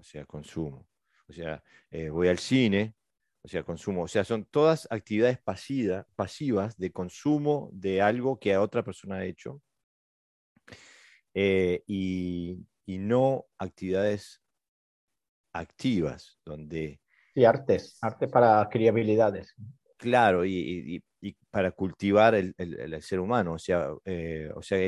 [0.00, 0.88] o sea, consumo.
[1.28, 2.94] O sea, eh, voy al cine,
[3.42, 4.02] o sea, consumo.
[4.02, 9.24] O sea, son todas actividades pasivas de consumo de algo que a otra persona ha
[9.24, 9.62] hecho
[11.34, 14.42] eh, y, no actividades
[15.52, 17.00] activas, donde...
[17.32, 19.54] Sí, artes, arte para adquirir habilidades.
[19.96, 21.04] Claro, y,
[21.50, 23.52] para cultivar el, ser humano.
[23.52, 24.78] O sea, eh, o sea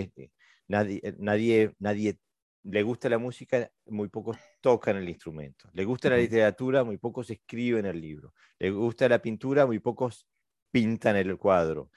[0.67, 2.19] nadie, nadie, nadie
[2.65, 5.69] le gusta la música, muy pocos tocan el instrumento.
[5.75, 8.33] Le gusta la literatura, muy pocos escriben el libro.
[8.59, 10.27] Le gusta la pintura, muy pocos
[10.71, 11.91] pintan el cuadro.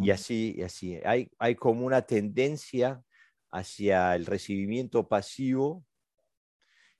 [0.00, 1.00] Y así, y así.
[1.04, 3.02] Hay, hay como una tendencia
[3.50, 5.84] hacia el recibimiento pasivo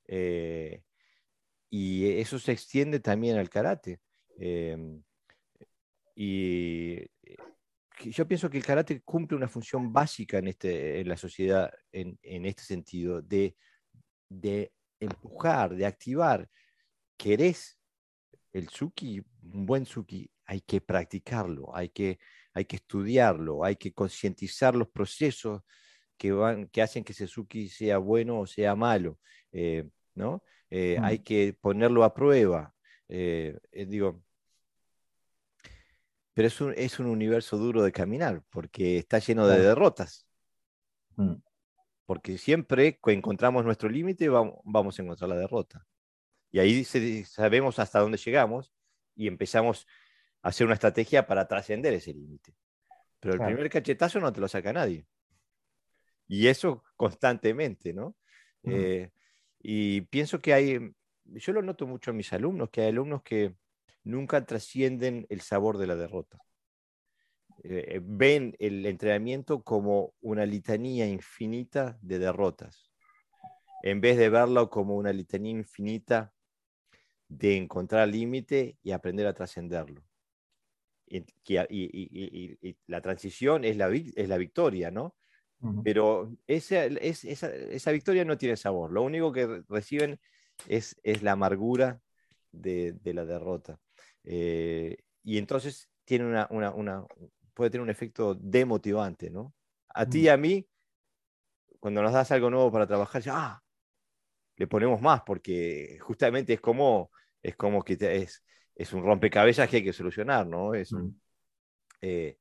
[0.08, 0.82] eh,
[1.68, 4.00] y eso se extiende también al karate.
[4.38, 5.02] Em,
[6.16, 6.98] y
[8.08, 12.18] yo pienso que el karate cumple una función básica en, este, en la sociedad en,
[12.22, 13.54] en este sentido, de,
[14.28, 16.48] de, empujar, de activar.
[17.16, 17.78] ¿Querés
[18.52, 20.30] el suki, un buen suki?
[20.44, 22.18] Hay que practicarlo, hay que,
[22.54, 25.62] hay que estudiarlo, hay que concientizar los procesos
[26.16, 29.18] que, van, que hacen que ese suki sea bueno o sea malo.
[29.52, 30.42] Eh, ¿no?
[30.70, 32.74] Eh, hay que ponerlo a prueba.
[33.08, 34.22] Eh, digo,
[36.34, 40.26] pero es un, es un universo duro de caminar, porque está lleno de derrotas.
[41.16, 41.34] Mm.
[42.10, 45.86] Porque siempre que encontramos nuestro límite, vamos, a encontrar la derrota.
[46.50, 48.72] Y ahí sabemos hasta dónde llegamos
[49.14, 49.86] y empezamos
[50.42, 52.56] a hacer una estrategia para trascender ese límite.
[53.20, 55.06] Pero el primer cachetazo no te lo saca nadie.
[56.26, 58.16] Y eso constantemente, ¿no?
[58.64, 59.12] Eh,
[59.60, 60.92] y pienso que hay,
[61.26, 63.54] yo lo noto mucho en mis alumnos, que hay alumnos que
[64.02, 66.40] nunca trascienden el sabor de la derrota.
[67.62, 72.90] Eh, eh, ven el entrenamiento como una litanía infinita de derrotas,
[73.82, 76.32] en vez de verlo como una litanía infinita
[77.28, 80.02] de encontrar límite y aprender a trascenderlo.
[81.06, 81.24] Y,
[82.86, 85.16] la transición es la, es la victoria, ¿no?
[85.84, 88.92] Pero esa, esa, victoria no tiene sabor.
[88.92, 90.18] Lo único que reciben
[90.66, 92.00] es, es la amargura
[92.50, 93.78] de, la derrota.
[94.24, 97.04] Eh, y entonces tiene una, una,
[97.60, 99.52] puede tener un efecto demotivante, ¿no?
[99.90, 100.66] A ti y a mí,
[101.78, 103.62] cuando nos das algo nuevo para trabajar, ya, ah,
[104.56, 107.10] le ponemos más, porque justamente es como,
[107.42, 108.42] es como que es,
[108.74, 110.72] es un rompecabezas que hay que solucionar, ¿no?
[110.72, 110.94] Es
[112.00, 112.38] eh,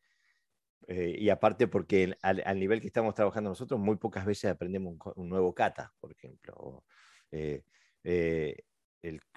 [0.88, 5.28] eh, y aparte porque al, nivel que estamos trabajando nosotros, muy pocas veces aprendemos un,
[5.28, 6.86] nuevo kata, por ejemplo.
[7.32, 7.66] Eh,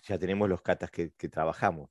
[0.04, 1.90] ya tenemos los katas que, trabajamos,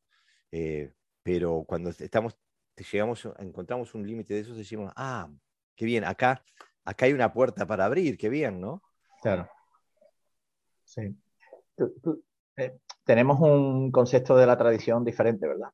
[1.24, 2.38] pero cuando estamos,
[2.84, 5.30] llegamos, encontramos un límite de esos, decimos, ah,
[5.76, 6.44] qué bien, acá,
[6.86, 8.82] acá hay una puerta para abrir, qué bien, ¿no?
[9.22, 9.48] Claro.
[10.84, 11.16] Sí
[13.04, 15.70] tenemos un concepto de la tradición diferente, ¿verdad?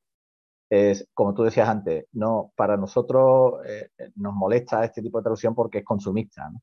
[0.69, 5.55] Es, como tú decías antes, no, para nosotros eh, nos molesta este tipo de traducción
[5.55, 6.61] porque es consumista, ¿no?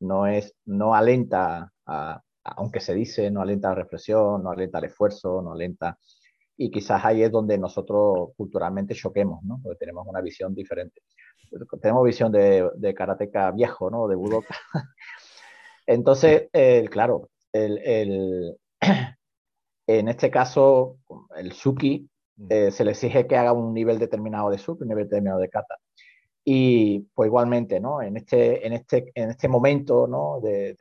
[0.00, 1.72] No, es, no alenta,
[2.42, 5.96] aunque se dice, no alenta la reflexión, no alenta el esfuerzo, no alenta...
[6.56, 9.60] Y quizás ahí es donde nosotros culturalmente choquemos, ¿no?
[9.62, 11.02] Porque tenemos una visión diferente.
[11.80, 14.08] Tenemos visión de, de karateca viejo, ¿no?
[14.08, 14.54] De budoka.
[15.86, 16.48] Entonces,
[16.90, 18.56] claro, el, el
[19.86, 20.98] en este caso,
[21.36, 22.46] el Suki mm.
[22.48, 25.48] eh, se le exige que haga un nivel determinado de Suki, un nivel determinado de
[25.48, 25.76] Kata.
[26.44, 28.02] Y pues igualmente, ¿no?
[28.02, 30.40] En este, en este, en este momento, ¿no?
[30.40, 30.76] De,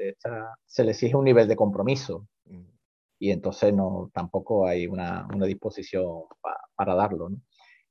[0.66, 2.26] se le exige un nivel de compromiso.
[3.22, 6.24] Y entonces no, tampoco hay una, una disposición
[6.76, 7.38] para darlo, ¿no?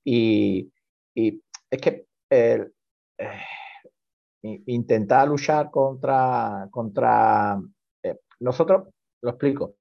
[0.03, 0.72] Y,
[1.14, 2.66] y es que eh,
[4.43, 7.61] intentar luchar contra, contra
[8.03, 8.89] eh, nosotros,
[9.22, 9.76] lo explico,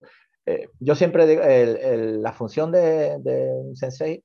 [0.45, 3.17] eh, yo siempre digo, la función de,
[3.65, 4.23] un sensei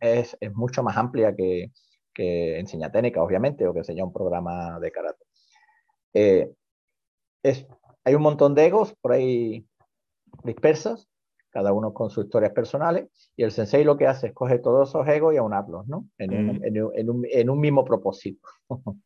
[0.00, 1.72] es, mucho más amplia que,
[2.14, 5.24] que enseñar técnica, obviamente, o que enseñar un programa de karate.
[6.14, 6.52] Eh,
[7.42, 7.66] es,
[8.04, 9.66] hay un montón de egos por ahí
[10.42, 11.08] dispersos,
[11.50, 14.88] cada uno con sus historias personales, y el sensei lo que hace es coger todos
[14.88, 16.08] esos egos y aunarlos, ¿no?
[16.18, 16.80] En, un, en,
[17.10, 18.48] un, en un, mismo propósito.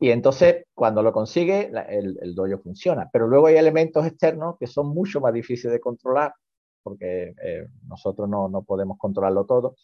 [0.00, 3.08] Y entonces, cuando lo consigue, el, el dojo funciona.
[3.12, 6.34] Pero luego hay elementos externos que son mucho más difíciles de controlar,
[6.82, 9.76] porque eh, nosotros no, no, podemos controlarlo todo,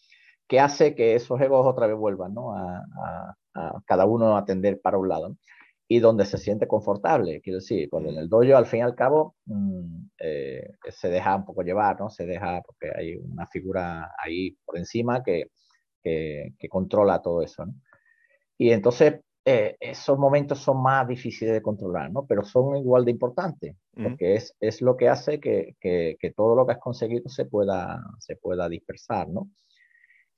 [0.48, 2.54] que hace que esos egos otra vez vuelvan, ¿no?
[2.56, 2.84] A,
[3.54, 5.36] a, cada uno a atender para un lado.
[5.92, 8.94] Y donde se siente confortable, quiero decir, cuando en el dojo, al fin y al
[8.94, 12.08] cabo, mm, eh, se deja un poco llevar, ¿no?
[12.10, 15.46] Se deja, porque hay una figura ahí por encima que,
[16.00, 17.74] que, que controla todo eso, ¿no?
[18.56, 22.26] Y entonces, eh, esos momentos son más difíciles de controlar, ¿no?
[22.26, 26.54] Pero son igual de importantes, porque es, es, lo que hace que, que, que, todo
[26.54, 29.50] lo que has conseguido se pueda, se pueda dispersar, ¿no?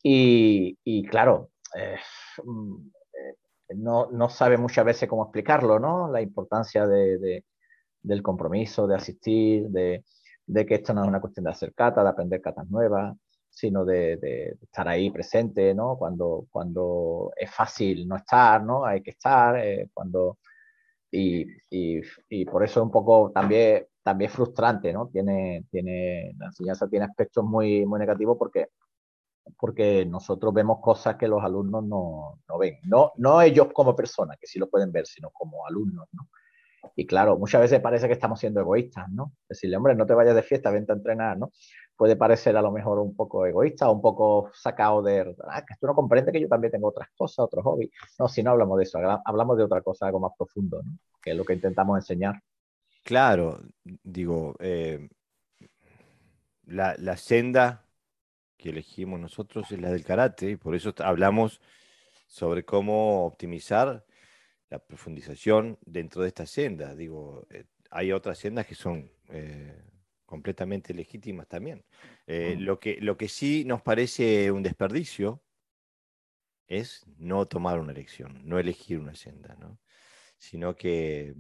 [0.03, 1.97] Y, y claro, eh,
[2.45, 3.02] mm, eh,
[3.77, 6.11] no, no, sabe muchas veces cómo explicarlo, ¿no?
[6.11, 7.45] La importancia de, de,
[8.03, 10.05] del compromiso, de asistir, de,
[10.47, 13.17] de, que esto no es una cuestión de hacer cata, de aprender catas nuevas,
[13.49, 15.97] sino de, estar ahí presente, ¿no?
[15.97, 18.85] Cuando, cuando es fácil no estar, ¿no?
[18.85, 20.39] Hay que estar, eh, cuando...
[21.15, 22.01] Y, y,
[22.31, 25.09] y, por eso es un poco también, también frustrante, ¿no?
[25.09, 28.69] Tiene, tiene, la enseñanza tiene aspectos muy, muy negativos porque,
[29.59, 32.79] porque nosotros vemos cosas que los alumnos no, no ven.
[32.85, 36.29] No, no ellos como personas, que sí lo pueden ver, sino como alumnos, ¿no?
[36.97, 39.33] Y claro, muchas veces parece que estamos siendo egoístas, ¿no?
[39.49, 41.53] Decirle, hombre, no te vayas de fiesta, vente a entrenar, ¿no?
[42.03, 45.87] puede parecer a lo mejor un poco egoísta un poco sacado de, ah, que tú
[45.87, 47.91] no comprendes que yo también tengo otras cosas, otros hobbies.
[48.19, 50.99] No, si no hablamos de eso, hablamos de otra cosa, algo más profundo, ¿no?
[51.23, 52.41] que es lo que intentamos enseñar.
[53.05, 55.09] Claro, digo, eh,
[56.67, 57.82] la, la, senda
[58.63, 61.61] que elegimos nosotros es la del karate y por eso hablamos
[62.29, 64.07] sobre cómo optimizar
[64.71, 66.95] la profundización dentro de esta senda.
[66.95, 69.83] Digo, eh, hay otras sendas que son eh,
[70.25, 71.85] completamente legítimas también.
[72.29, 75.43] Eh, lo, que, lo que sí nos parece un desperdicio
[76.69, 79.81] es no tomar una elección, no elegir una senda, ¿no?
[80.39, 81.35] sino que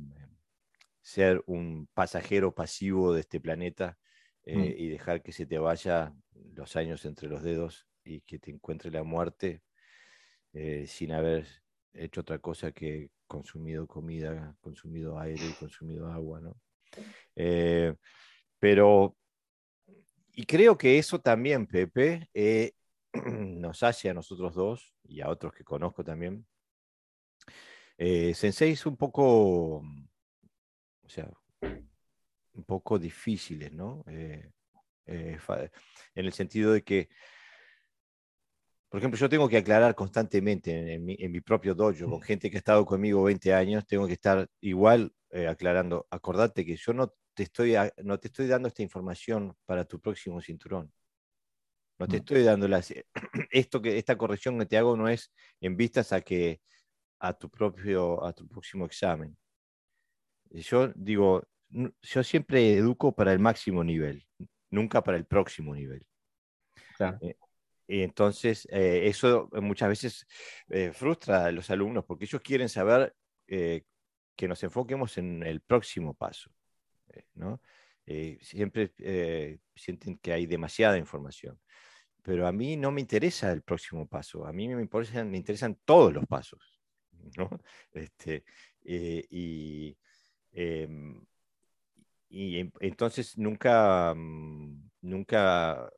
[1.01, 3.97] ser un pasajero pasivo de este planeta
[4.45, 4.65] mm.
[4.77, 6.13] y dejar que se te vaya
[6.55, 9.63] los años entre los dedos y que te encuentre la muerte
[10.53, 11.47] eh, sin haber
[11.95, 16.41] hecho otra cosa que consumido comida, consumido aire y consumido agua.
[16.41, 16.57] ¿no?
[18.63, 19.17] Pero,
[20.35, 22.73] y creo que eso también, Pepe, eh,
[23.13, 26.47] nos hace a nosotros dos y a otros que conozco también.
[27.99, 31.29] Eh, sensei un poco, o sea,
[32.55, 34.05] un poco difíciles, ¿no?
[34.07, 34.53] Eh,
[35.07, 35.39] en
[36.15, 37.09] el sentido de que
[38.93, 42.59] por ejemplo, yo tengo que aclarar constantemente en, mi, propio dojo, con gente que ha
[42.59, 46.07] estado conmigo 20 años, tengo que estar igual eh, aclarando.
[46.11, 47.75] Acordate que yo no te, estoy,
[48.05, 50.93] no te estoy dando esta información para tu próximo cinturón.
[51.99, 52.69] No te estoy dando
[53.51, 55.33] esto que esta corrección que te hago no es
[55.63, 56.61] en vistas a que
[57.19, 59.35] a tu propio a tu próximo examen.
[60.51, 64.27] Yo digo, yo siempre educo para el máximo nivel,
[64.73, 66.05] nunca para el próximo nivel.
[67.21, 67.37] Eh,
[67.87, 70.27] y entonces, eh, eso muchas veces
[70.69, 73.15] eh, frustra a los alumnos porque ellos quieren saber
[73.47, 76.51] que nos enfoquemos en el próximo paso.
[77.35, 77.61] ¿no?
[78.41, 78.93] siempre
[79.75, 81.61] sienten que hay demasiada información.
[82.23, 85.79] Pero a mí no me interesa el próximo paso, a mí me interesan, me interesan
[85.85, 86.81] todos los pasos.
[87.37, 87.51] ¿no?
[87.93, 88.45] Este,
[88.85, 89.95] y
[90.53, 91.23] em,
[92.33, 95.91] y entonces nunca, mm, nunca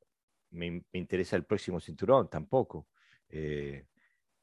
[0.50, 2.88] me, interesa el próximo cinturón, tampoco.
[3.28, 3.86] Eh,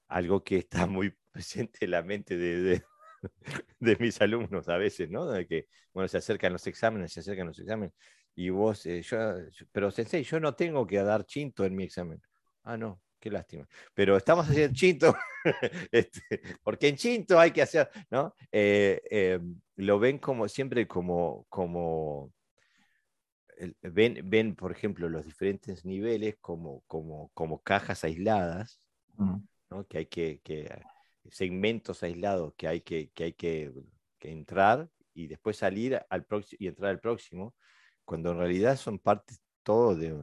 [0.07, 2.83] algo que está muy presente en la mente de,
[3.79, 5.27] de, mis alumnos a veces, ¿no?
[5.27, 7.93] De que, bueno, se acercan los exámenes, se acercan los exámenes,
[8.35, 9.17] y vos, eh, yo,
[9.73, 12.21] pero sensei, yo no tengo que dar chinto en mi examen.
[12.63, 13.65] Ah, no, qué lástima.
[13.93, 15.15] Pero estamos haciendo chinto,
[15.91, 18.35] este, porque en chinto hay que hacer, ¿no?
[18.51, 22.33] Eh, em, lo ven como siempre como, como
[23.81, 28.81] ven, ven, por ejemplo, los diferentes niveles como, como, como cajas aisladas,
[29.69, 29.85] ¿no?
[29.87, 30.81] que hay que, que,
[31.29, 33.71] segmentos aislados que hay que, que, hay que,
[34.19, 37.55] que entrar y después salir al próximo y entrar al próximo,
[38.03, 40.17] cuando en realidad son partes todo de,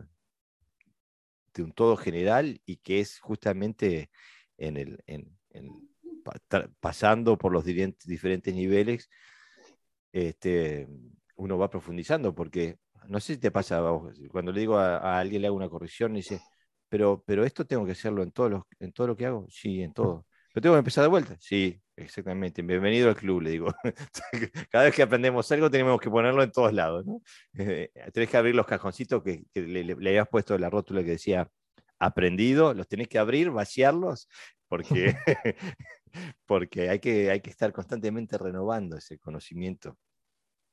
[1.55, 4.11] de un todo general y que es justamente
[4.57, 5.39] en el, en,
[6.81, 9.09] pasando por los diferentes niveles,
[10.13, 10.89] este,
[11.37, 12.79] uno va profundizando, porque
[13.09, 13.83] no sé si te pasa,
[14.31, 16.41] cuando le digo a, alguien, le hago una corrección, y dice,
[16.89, 19.83] pero, pero esto tengo que hacerlo en todo, lo, en todo lo que hago, sí,
[19.83, 20.27] en todo.
[20.53, 21.37] ¿Pero tengo que empezar de vuelta?
[21.41, 22.63] Sí, exactamente.
[22.63, 23.75] Bienvenido al club, le digo.
[24.71, 27.05] Cada vez que aprendemos algo tenemos que ponerlo en todos lados.
[27.07, 27.21] ¿no?
[27.59, 31.11] Eh, tenés que abrir los cajoncitos que, le, le, le, habías puesto la rótula que
[31.11, 31.51] decía
[31.99, 34.29] aprendido, los tenés que abrir, vaciarlos,
[34.69, 35.17] porque,
[36.47, 39.99] porque hay, que, hay que estar constantemente renovando ese conocimiento.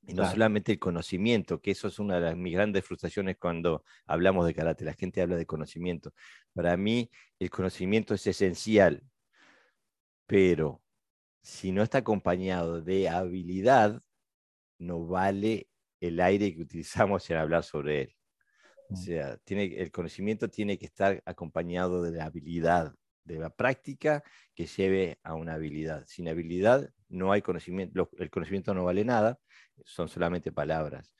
[0.07, 4.45] Y no solamente el conocimiento, que eso es una de mis grandes frustraciones cuando hablamos
[4.45, 4.86] de karate.
[4.86, 6.13] La gente habla de conocimiento.
[6.53, 7.09] Para mí,
[7.39, 9.01] el conocimiento es esencial,
[10.28, 10.84] pero
[11.45, 14.01] si no está acompañado de habilidad,
[14.79, 15.69] no vale
[16.01, 18.15] el aire que utilizamos en hablar sobre él.
[18.89, 18.97] O mm.
[18.97, 24.23] sea, tiene, el conocimiento tiene que estar acompañado de la habilidad, de la práctica
[24.55, 26.03] que lleve a una habilidad.
[26.07, 29.39] Sin habilidad no hay conocimiento, el conocimiento no vale nada,
[29.83, 31.13] son solamente palabras.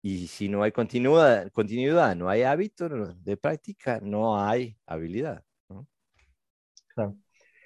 [0.00, 5.44] Y si no hay continuidad, continuidad no hay hábito de práctica, no hay habilidad.
[6.88, 7.18] Claro.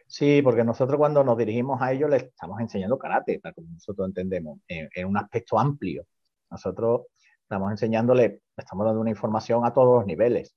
[0.08, 4.08] Sí, porque nosotros cuando nos dirigimos a ellos les estamos enseñando karate, tal como nosotros
[4.08, 6.06] entendemos, en, en un aspecto amplio.
[6.50, 7.02] Nosotros
[7.42, 10.54] estamos enseñándole, estamos dando una información a todos los niveles.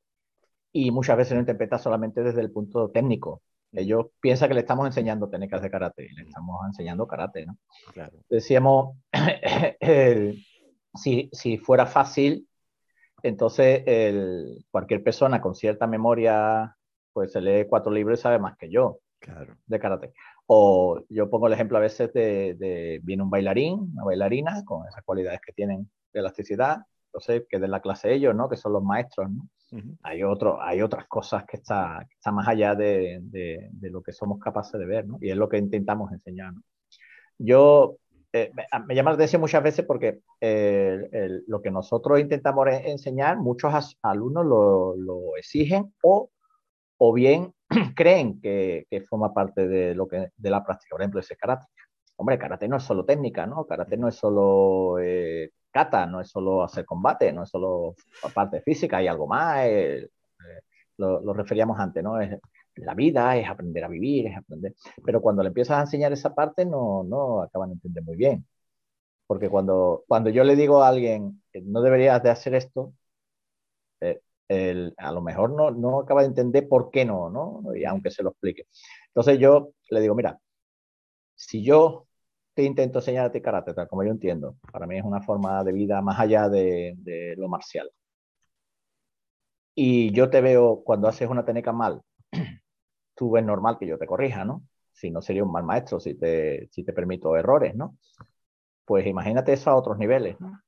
[0.72, 3.42] Y muchas veces lo interpreta solamente desde el punto técnico.
[3.74, 7.58] Ellos piensan que le estamos enseñando técnicas de karate, le estamos enseñando karate, ¿no?
[7.92, 8.20] Claro.
[8.30, 8.98] Decíamos,
[10.96, 12.48] si, si, fuera fácil,
[13.22, 16.78] entonces el, cualquier persona con cierta memoria,
[17.12, 19.56] pues se lee cuatro libros y sabe más que yo claro.
[19.66, 20.14] de karate.
[20.48, 24.86] O yo pongo el ejemplo a veces de, de, viene un bailarín, una bailarina, con
[24.88, 28.50] esas cualidades que tienen de elasticidad, entonces que de la clase ellos, ¿no?
[28.50, 29.48] Que son los maestros, ¿no?
[30.04, 34.40] hay, otro, hay otras cosas que están está más allá de, de, lo que somos
[34.40, 35.18] capaces de ver, ¿no?
[35.22, 36.62] Y es lo que intentamos enseñar, ¿no?
[37.38, 37.98] Yo,
[38.34, 38.52] eh,
[38.86, 44.46] me, llama la atención muchas veces porque eh, lo que nosotros intentamos enseñar, muchos alumnos
[44.46, 46.30] lo, lo exigen o,
[46.98, 47.54] o bien
[47.96, 51.66] creen que, que, forma parte de, lo que, de la práctica, por ejemplo, ese karate.
[52.18, 53.66] Hombre, karate no es solo técnica, ¿no?
[53.66, 57.96] Karate no es solo eh, kata, no es solo hacer combate, no es solo
[58.34, 60.10] parte física, hay algo más, eh, eh,
[60.98, 62.20] lo, referíamos antes, ¿no?
[62.22, 62.40] Es
[62.76, 64.76] la vida, es aprender a vivir, es aprender.
[65.06, 68.46] Pero cuando le empiezas a enseñar esa parte, no, no acaban de entender muy bien.
[69.28, 72.94] Porque cuando, cuando yo le digo a alguien, no deberías de hacer esto,
[74.98, 77.76] a lo mejor no, no acaba de entender por qué no, ¿no?
[77.76, 78.68] Y aunque se lo explique.
[79.08, 80.40] Entonces yo le digo, mira,
[81.36, 82.08] si yo
[82.54, 84.58] te intento enseñarte karate, tal como yo entiendo.
[84.72, 86.96] Para mí es una forma de vida más allá de,
[87.38, 87.90] lo marcial.
[89.76, 92.02] Y yo te veo cuando haces una técnica mal,
[93.16, 94.64] tú ves normal que yo te corrija, ¿no?
[94.94, 97.98] Si no sería un mal maestro, si te, si te permito errores, ¿no?
[98.86, 100.62] Pues imagínate eso a otros niveles, ¿no?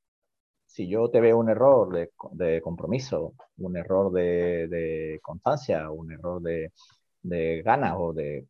[0.74, 6.74] Si yo te veo un error de, compromiso, un error de, constancia, un error de,
[7.22, 8.48] de ganas o de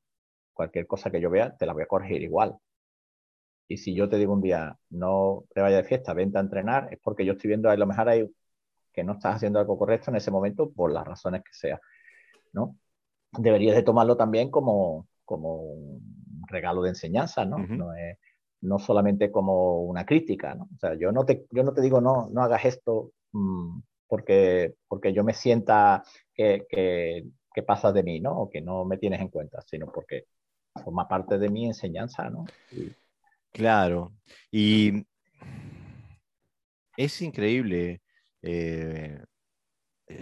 [0.53, 2.55] cualquier cosa que yo vea, te la voy a corregir igual.
[3.67, 6.87] Y si yo te digo un día, no te vayas de fiesta, vente a entrenar,
[6.93, 8.33] es porque yo estoy viendo a lo mejor hay
[8.93, 11.81] que no estás haciendo algo correcto en ese momento por las razones que sea,
[12.53, 12.77] ¿no?
[13.37, 17.57] Deberías de tomarlo también como, como un regalo de enseñanza, ¿no?
[17.57, 18.17] no, es,
[18.63, 20.69] no solamente como una crítica, ¿no?
[20.75, 24.75] O sea, yo no te, yo no te digo, no, no hagas esto mm, porque,
[24.87, 26.03] porque yo me sienta
[26.33, 28.37] que, que, que pasas de mí, ¿no?
[28.37, 30.25] O que no me tienes en cuenta, sino porque
[30.81, 32.45] forma parte de mi enseñanza, ¿no?
[33.51, 34.13] Claro,
[34.51, 35.05] y
[36.97, 38.01] es increíble.
[38.41, 39.21] Eh,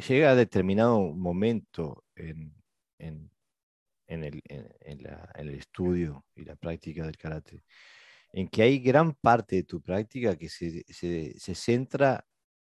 [0.07, 2.53] llega a determinado momento en,
[2.99, 3.31] en,
[4.07, 7.63] en, el, en, la, el, estudio y la práctica del karate,
[8.33, 12.25] en que hay gran parte de tu práctica que se, se, se centra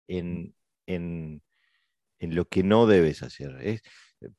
[0.08, 0.54] en,
[0.86, 1.42] en,
[2.20, 3.56] lo que no debes hacer.
[3.62, 3.82] Es,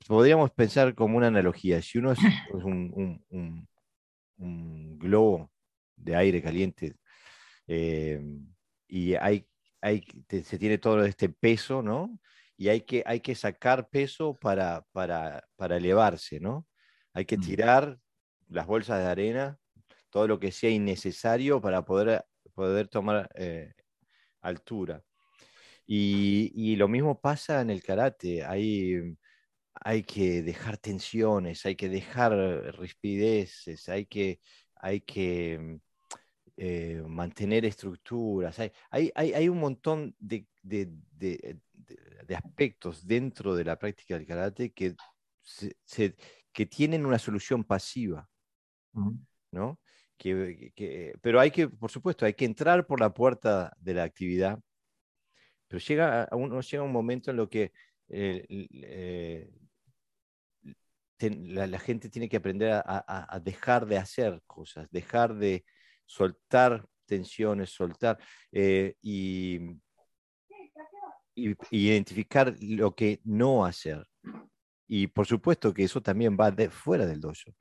[0.08, 2.20] podríamos pensar como una analogía, si uno es,
[2.54, 3.68] un, un,
[4.38, 5.52] un, globo
[5.96, 6.96] de aire caliente
[7.68, 8.22] eh,
[8.88, 9.48] y hay,
[9.82, 12.20] hay, se tiene todo este peso, ¿no?
[12.58, 16.68] Y hay que, hay que sacar peso para, para, para elevarse, ¿no?
[17.14, 17.42] Hay que mm.
[17.42, 18.00] tirar
[18.48, 19.60] las bolsas de arena,
[20.14, 22.24] todo lo que sea innecesario para poder,
[22.54, 23.74] poder tomar eh,
[24.42, 25.04] altura.
[25.88, 28.46] Y, y, lo mismo pasa en el karate.
[28.46, 29.18] Hay,
[29.74, 32.32] hay que dejar tensiones, hay que dejar
[32.78, 34.40] rispideces, hay que,
[34.76, 35.80] hay que
[36.58, 38.60] eh, mantener estructuras.
[38.60, 41.60] Hay, hay, hay, un montón de, de, de,
[42.28, 44.96] de, aspectos dentro de la práctica del karate que,
[45.42, 46.16] se,
[46.54, 48.30] que tienen una solución pasiva.
[49.52, 49.80] ¿no?
[50.18, 54.04] Que, que, pero hay que, por supuesto, hay que entrar por la puerta de la
[54.04, 54.60] actividad,
[55.68, 57.72] pero llega, uno llega un momento en lo que
[58.10, 59.50] eh, eh,
[61.20, 65.66] la, gente tiene que aprender a, dejar de hacer cosas, dejar de
[66.06, 68.20] soltar tensiones, soltar
[68.52, 69.60] eh, y,
[71.72, 74.06] identificar lo que no hacer.
[74.88, 77.56] Y por supuesto que eso también va de, fuera del dojo.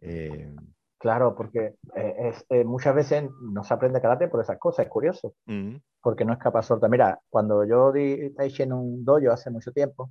[0.00, 0.54] Eh,
[0.98, 5.76] claro, porque eh, muchas veces no se aprende karate por esas cosas, es curioso, mm.
[6.00, 6.90] porque no es capaz soltar.
[6.90, 10.10] Mira, cuando yo di Taichi en un dojo hace mucho tiempo,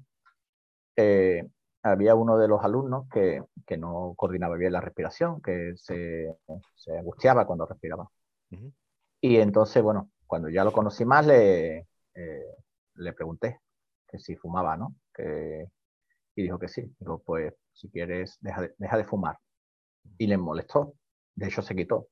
[1.83, 6.33] había uno de los alumnos que, que, no coordinaba bien la respiración, que se,
[6.75, 8.09] se angustiaba cuando respiraba.
[9.21, 12.55] Y entonces, bueno, cuando ya lo conocí más, le, eh,
[12.95, 13.59] le pregunté
[14.07, 14.95] que si fumaba, ¿no?
[15.13, 15.67] Que,
[16.35, 16.93] y dijo que sí.
[16.99, 19.37] Dijo, pues, si quieres, deja de, deja de fumar.
[20.18, 20.94] Y le molestó.
[21.36, 22.07] De hecho, se quitó.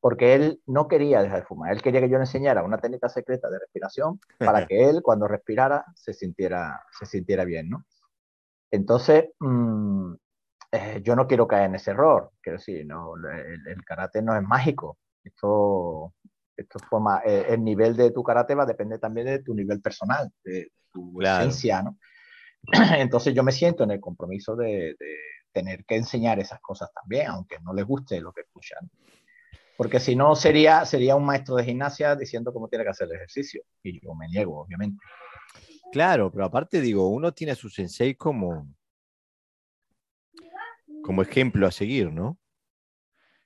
[0.00, 1.72] Porque él no quería dejar de fumar.
[1.72, 5.28] Él quería que yo le enseñara una técnica secreta de respiración para que él, cuando
[5.28, 7.84] respirara, se sintiera, se sintiera bien, ¿no?
[8.70, 10.14] Entonces, mm,
[10.72, 12.30] eh, yo no quiero caer en ese error.
[12.40, 14.98] Quiero decir, no, el, karate no es mágico.
[15.22, 16.14] Esto,
[16.56, 19.80] esto forma, eh, el nivel de tu karate va a depender también de tu nivel
[19.80, 21.98] personal, de tu esencia, ¿no?
[22.96, 24.96] Entonces yo me siento en el compromiso de,
[25.52, 28.90] tener que enseñar esas cosas también, aunque no les guste lo que escuchan.
[29.76, 33.16] Porque si no, sería, sería un maestro de gimnasia diciendo cómo tiene que hacer el
[33.16, 33.62] ejercicio.
[33.82, 35.02] Y yo me niego, obviamente.
[35.90, 38.68] Claro, pero aparte digo, uno tiene a su sensei como,
[41.02, 42.38] como ejemplo a seguir, ¿no?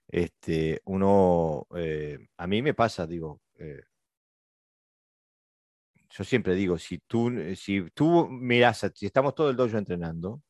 [0.09, 3.82] Este, uno, eh, a mí me pasa, digo, eh,
[6.10, 10.43] yo siempre digo, si tú, si tú miras, si estamos todo el dojo entrenando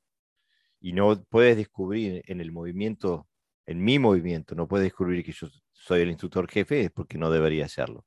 [0.85, 3.27] y no puedes descubrir en el movimiento,
[3.65, 7.31] en mi movimiento, no puedes descubrir que yo soy el instructor jefe, es porque no
[7.31, 8.05] debería hacerlo,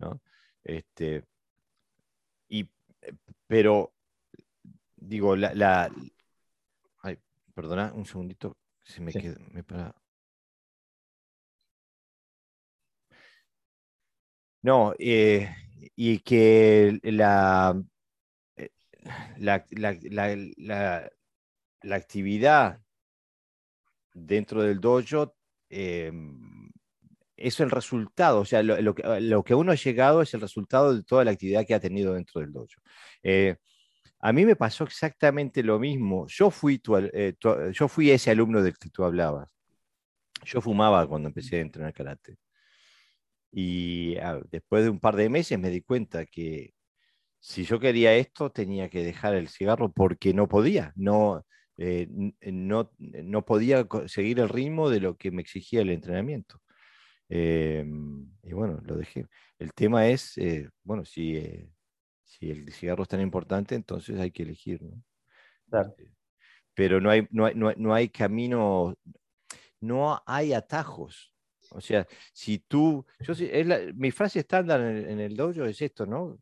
[0.00, 0.20] ¿no?
[0.64, 1.24] Este,
[2.48, 2.68] y
[3.46, 3.94] pero,
[4.96, 5.88] digo, la, la...
[7.02, 7.16] Ay,
[7.54, 9.94] perdona, un segundito, se me queda, me para...
[14.62, 15.48] No, eh,
[15.94, 17.80] y que la,
[18.56, 18.70] eh,
[19.38, 21.10] la, la,
[21.82, 22.80] la, actividad
[24.14, 25.34] dentro del dojo
[25.68, 26.12] eh,
[27.36, 30.94] es el resultado, o sea, lo, que, lo, que, uno ha llegado es el resultado
[30.94, 32.68] de toda la actividad que ha tenido dentro del dojo.
[33.22, 33.56] Eh,
[34.20, 36.26] a mí me pasó exactamente lo mismo.
[36.28, 36.80] Yo fui,
[37.14, 37.34] eh,
[37.72, 39.50] yo fui ese alumno del que tú hablabas.
[40.44, 42.36] Yo fumaba cuando empecé a entrenar karate.
[43.52, 46.74] Y ah, después de un par de meses me di cuenta que
[47.40, 50.92] si yo quería esto, tenía que dejar el cigarro porque no podía.
[50.96, 51.44] No,
[51.82, 52.06] eh,
[52.52, 56.60] no, no podía seguir el ritmo de lo que me exigía el entrenamiento.
[57.28, 59.26] y bueno, lo dejé.
[59.58, 60.38] El tema es,
[60.84, 61.42] bueno, si,
[62.24, 65.02] si el cigarro es tan importante, entonces hay que elegir, ¿no?
[65.80, 66.12] Este,
[66.74, 68.94] pero no hay, no hay, no hay, camino,
[69.80, 71.32] no hay atajos.
[71.70, 73.32] O sea, si tú, yo,
[73.94, 76.38] mi frase estándar en el, dojo es esto, ¿no?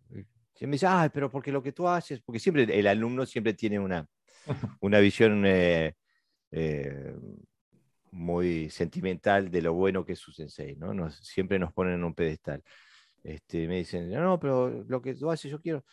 [0.55, 3.55] Si me dice, ah, pero porque lo que tú haces, porque siempre el alumno siempre
[3.55, 4.09] tiene una,
[4.81, 5.95] una visión eh,
[6.51, 7.15] eh,
[8.11, 10.95] muy sentimental de lo bueno que es su sensei, ¿no?
[10.95, 12.63] Nos, siempre nos ponen en un pedestal.
[13.23, 15.85] Este, me dicen, no, pero lo que tú haces yo quiero.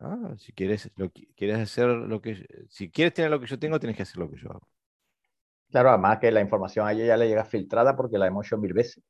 [0.00, 3.78] Ah, si quieres, lo, quieres hacer lo que, si quieres tener lo que yo tengo,
[3.78, 4.68] tienes que hacer lo que yo hago.
[5.70, 8.58] Claro, además que la información a ella ya le llega filtrada porque la hemos hecho
[8.58, 9.02] mil veces.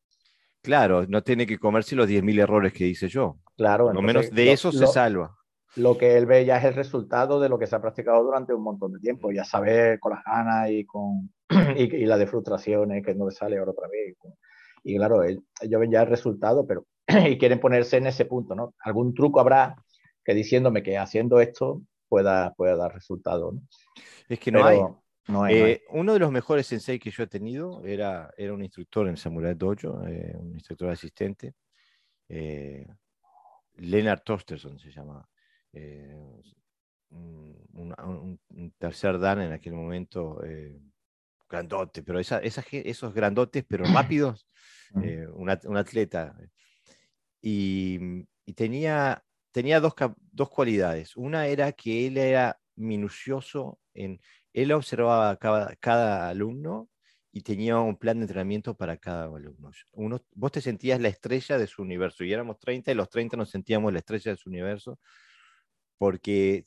[0.63, 3.39] Claro, no tiene que comerse los 10.000 errores que dice yo.
[3.55, 3.93] Claro.
[3.93, 5.37] Lo menos de eso se salva.
[5.77, 8.55] Lo que él ve ya es el resultado de lo que se ha practicado durante
[8.55, 9.33] un montón de tiempo.
[9.33, 11.31] Ya sabe con las ganas y con
[11.77, 14.17] y, la de frustraciones que no le sale ahora otra vez.
[14.85, 16.87] Y claro, ellos ven ya el resultado, pero
[17.29, 18.75] y quieren ponerse en ese punto, ¿no?
[18.81, 19.77] Algún truco habrá
[20.25, 23.53] que diciéndome que haciendo esto pueda, pueda dar resultado.
[23.53, 23.63] ¿no?
[24.29, 24.81] Es que no hay.
[25.27, 29.09] No eh, Uno de los mejores sensei que yo he tenido era, era un instructor
[29.09, 31.55] en Samurai Dojo, eh, un instructor asistente.
[32.29, 32.87] Eh,
[33.77, 35.27] Leonard Tosterson se llama.
[37.11, 40.41] Un, tercer dan en aquel momento
[41.49, 44.47] grandote, pero esa, esos grandotes, pero rápidos,
[45.35, 46.37] un, atleta.
[47.41, 49.23] Y, y, tenía
[49.55, 49.95] tenía dos,
[50.33, 51.17] dos cualidades.
[51.17, 54.21] Una era que él era minucioso en,
[54.53, 56.91] él observaba cada, cada, alumno
[57.31, 59.71] y tenía un plan de entrenamiento para cada alumno.
[59.93, 63.37] Uno, vos te sentías la estrella de su universo y éramos 30 y los 30
[63.37, 64.99] nos sentíamos la estrella de su universo
[66.05, 66.65] porque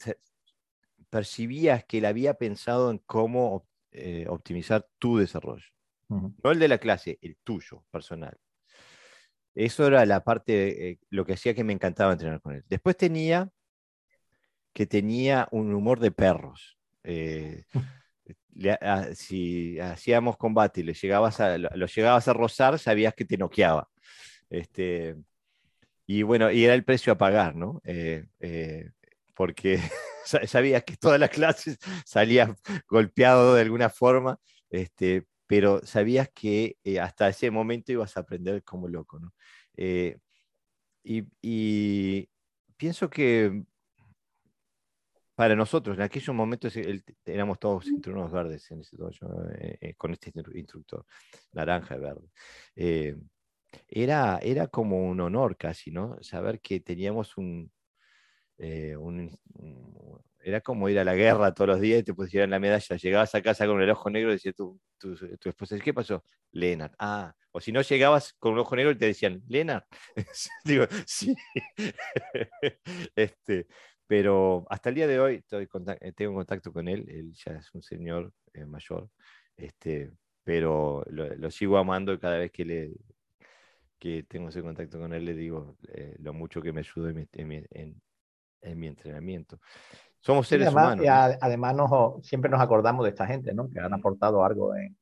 [1.11, 5.68] percibías que él había pensado en cómo eh, optimizar tu desarrollo.
[6.09, 8.35] No el de la clase, el tuyo, personal.
[9.53, 12.64] Eso era la parte, eh, lo que hacía que me encantaba entrenar con él.
[12.68, 13.51] Después tenía
[14.73, 16.80] que tenía un humor de perros.
[17.03, 17.64] Eh,
[19.14, 23.88] si hacíamos combate y le llegabas a, lo, llegabas a rozar, sabías que te noqueaba.
[24.49, 25.15] Este,
[26.07, 27.84] y bueno, y era el precio a pagar, ¿no?
[27.84, 28.26] Eh,
[29.38, 29.80] porque
[30.47, 32.49] sabías que todas las clases salías
[32.89, 34.39] golpeado de alguna forma,
[34.69, 39.34] este, pero sabías que hasta ese momento ibas a aprender como loco, ¿no?
[39.77, 40.18] Eh,
[41.03, 42.30] y,
[42.76, 43.64] pienso que
[45.35, 46.73] para nosotros, en aquellos momentos
[47.26, 48.97] éramos todos cinturones verdes en ese
[49.59, 51.05] eh, eh, con este instructor,
[51.53, 52.30] naranja y verde.
[53.88, 56.18] era, era como un honor casi, ¿no?
[56.22, 57.72] Saber que teníamos un,
[60.48, 62.96] era como ir a la guerra todos los días y te pusieran la medalla.
[62.96, 66.24] Llegabas a casa con el ojo negro y decía tu, tu, tu esposa, ¿qué pasó?
[66.52, 66.94] Lennart.
[67.00, 69.86] Ah, o si no llegabas con un ojo negro y te decían, Lennart.
[70.64, 71.36] Digo, sí.
[73.16, 73.68] este,
[74.08, 75.68] pero hasta el día de hoy estoy,
[76.00, 77.06] eh, tengo contacto con él.
[77.10, 79.10] Él ya es un señor eh, mayor.
[79.58, 80.12] Este,
[80.44, 82.94] pero lo, sigo amando y cada vez que le
[84.00, 87.68] que tengo ese contacto con él le digo eh, lo mucho que me ayuda en
[87.72, 88.02] en
[88.76, 89.60] mi entrenamiento.
[90.20, 91.06] Somos seres humanos.
[91.06, 91.76] Y además
[92.22, 93.70] siempre nos acordamos de esta gente, ¿no?
[93.70, 94.98] Que han aportado algo en...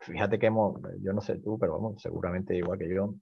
[0.00, 3.14] Fíjate que hemos, yo no sé tú, pero vamos, seguramente igual que yo,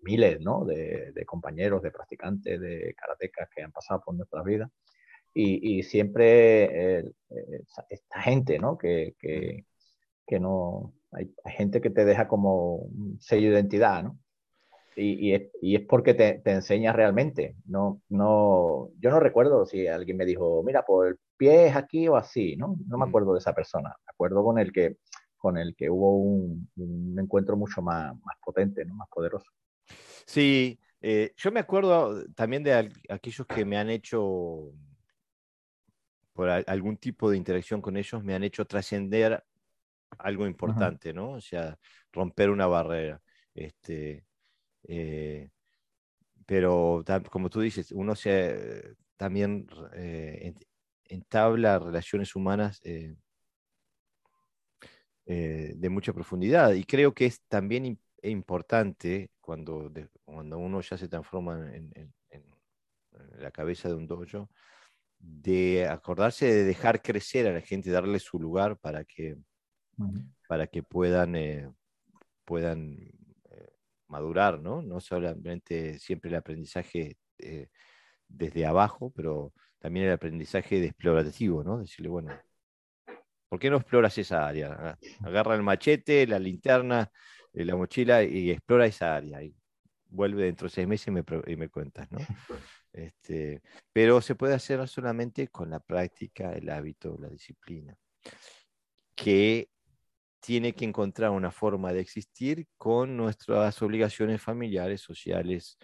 [0.00, 0.64] miles, ¿no?
[0.64, 4.70] De, compañeros, de practicantes, de karatecas que han pasado por nuestras vidas.
[5.34, 6.98] Y, siempre
[7.88, 8.78] esta gente, ¿no?
[8.78, 9.66] Que, que,
[10.26, 10.94] que no...
[11.10, 14.18] Hay, hay, gente que te deja como un sello de identidad, ¿no?
[14.96, 17.56] Y, es, y, es, porque te, te enseña realmente.
[17.66, 22.08] No, no, yo no recuerdo si alguien me dijo, mira, por el pie es aquí
[22.08, 22.76] o así, ¿no?
[22.86, 23.88] No me acuerdo de esa persona.
[23.88, 24.96] Me acuerdo con el que,
[25.36, 28.94] con el que hubo un, un encuentro mucho más, más potente, ¿no?
[28.94, 29.50] Más poderoso.
[30.26, 34.72] Sí, eh, yo me acuerdo también de aquellos que me han hecho,
[36.32, 39.44] por algún tipo de interacción con ellos, me han hecho trascender
[40.18, 41.32] algo importante, ¿no?
[41.32, 41.78] O sea,
[42.10, 43.20] romper una barrera.
[43.54, 44.24] Este,
[44.88, 45.50] eh,
[46.46, 50.54] pero como tú dices, uno se, también eh,
[51.04, 53.16] entabla relaciones humanas eh,
[55.26, 56.72] de mucha profundidad.
[56.72, 59.90] Y creo que es también importante cuando,
[60.24, 62.12] cuando uno ya se transforma en,
[63.38, 64.50] la cabeza de un dojo,
[65.18, 69.36] de acordarse de dejar crecer a la gente, darle su lugar para que,
[70.48, 71.34] para que puedan,
[72.44, 72.98] puedan
[74.14, 74.80] madurar, ¿no?
[74.80, 77.68] No solamente siempre el aprendizaje eh,
[78.28, 81.78] desde abajo, pero también el aprendizaje de explorativo, ¿no?
[81.78, 82.32] Decirle, bueno,
[83.48, 84.96] ¿por qué no exploras esa área?
[85.24, 87.10] Agarra el machete, la linterna,
[87.52, 89.42] la mochila y explora esa área.
[89.42, 89.54] Y
[90.08, 92.18] vuelve dentro de seis meses y me, y me cuentas, ¿no?
[92.92, 93.60] Este,
[93.92, 97.96] pero se puede hacer solamente con la práctica, el hábito, la disciplina,
[99.16, 99.68] que
[100.44, 105.78] tiene que encontrar una forma de existir con nuestras obligaciones familiares, sociales,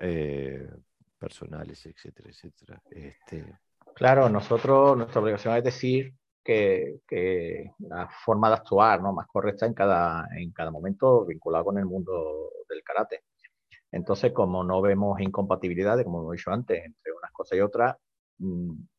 [0.00, 0.68] eh,
[1.16, 2.82] personales, etcétera, etcétera.
[2.90, 3.56] Este...
[3.94, 6.12] Claro, nosotros, nuestra obligación es decir
[6.42, 9.12] que, la forma de actuar ¿no?
[9.12, 13.22] más correcta en cada, en cada momento vinculado con el mundo del karate.
[13.92, 17.96] Entonces, como no vemos incompatibilidades, como hemos dicho antes, entre unas cosas y otras,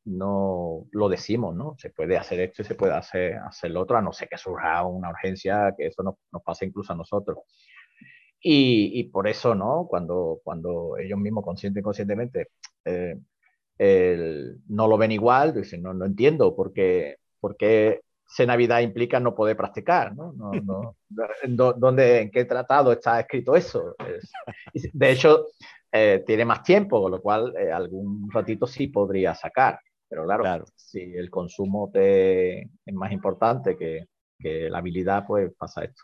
[0.06, 1.76] no lo decimos, ¿no?
[1.78, 4.38] Se puede hacer esto y se puede hacer, hacer lo otro, a no ser que
[4.38, 7.40] surja una urgencia, que eso nos, nos pase incluso a nosotros.
[8.42, 9.88] Y, y, por eso, ¿no?
[9.90, 12.50] Cuando, cuando ellos mismos consciente y conscientemente
[12.84, 13.18] eh,
[13.78, 18.02] el, no lo ven igual, dicen, no, no entiendo por qué, por qué
[18.46, 20.34] Navidad implica no poder practicar, ¿no?
[20.34, 20.96] no, no
[21.78, 23.96] ¿dónde, ¿En qué tratado está escrito eso?
[24.74, 25.46] de hecho,
[25.96, 29.80] eh, tiene más tiempo, con lo cual eh, algún ratito sí podría sacar.
[30.10, 34.08] Pero claro, si el consumo te es más importante que,
[34.40, 36.02] que, la habilidad, pues pasa esto.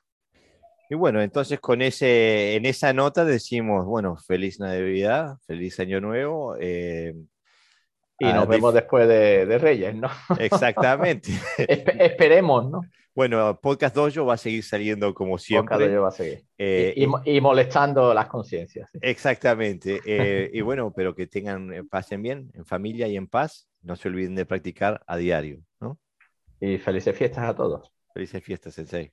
[0.91, 6.55] Y bueno, entonces con ese, en esa nota decimos, bueno, feliz Navidad, feliz Año Nuevo.
[6.59, 7.15] Eh,
[8.19, 10.09] y nos vemos después de, Reyes, ¿no?
[10.37, 11.31] Exactamente.
[11.57, 12.81] esperemos, ¿no?
[13.19, 15.75] Bueno, Podcast Dojo va a seguir saliendo como siempre.
[15.75, 16.45] Podcast Dojo va a seguir.
[16.57, 18.89] Eh, y, molestando las conciencias.
[19.01, 19.99] Exactamente.
[20.05, 23.67] Eh, y bueno, pero que tengan, eh, pasen bien, en familia y en paz.
[23.81, 25.99] No se olviden de practicar a diario, ¿no?
[26.61, 27.91] Y felices fiestas a todos.
[28.13, 29.11] Felices fiestas, Sensei.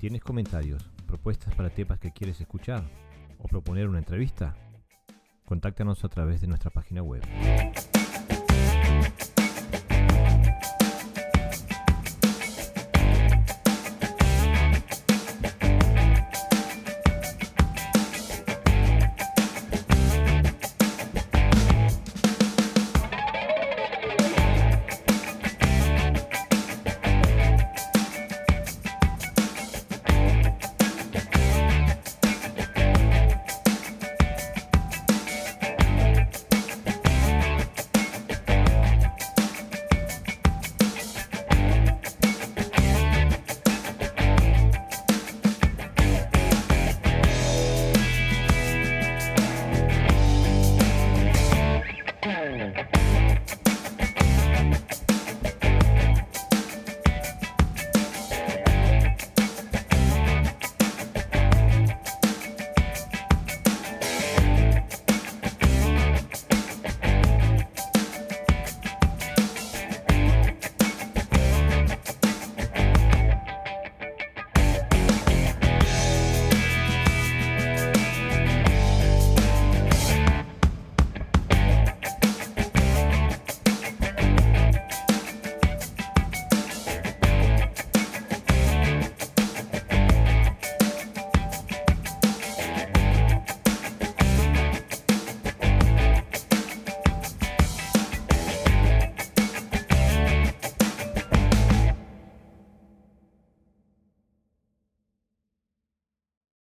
[0.00, 2.82] tienes comentarios, propuestas para temas que quieres escuchar
[3.42, 4.54] o proponer una entrevista,
[5.44, 7.22] contáctanos a través de nuestra página web.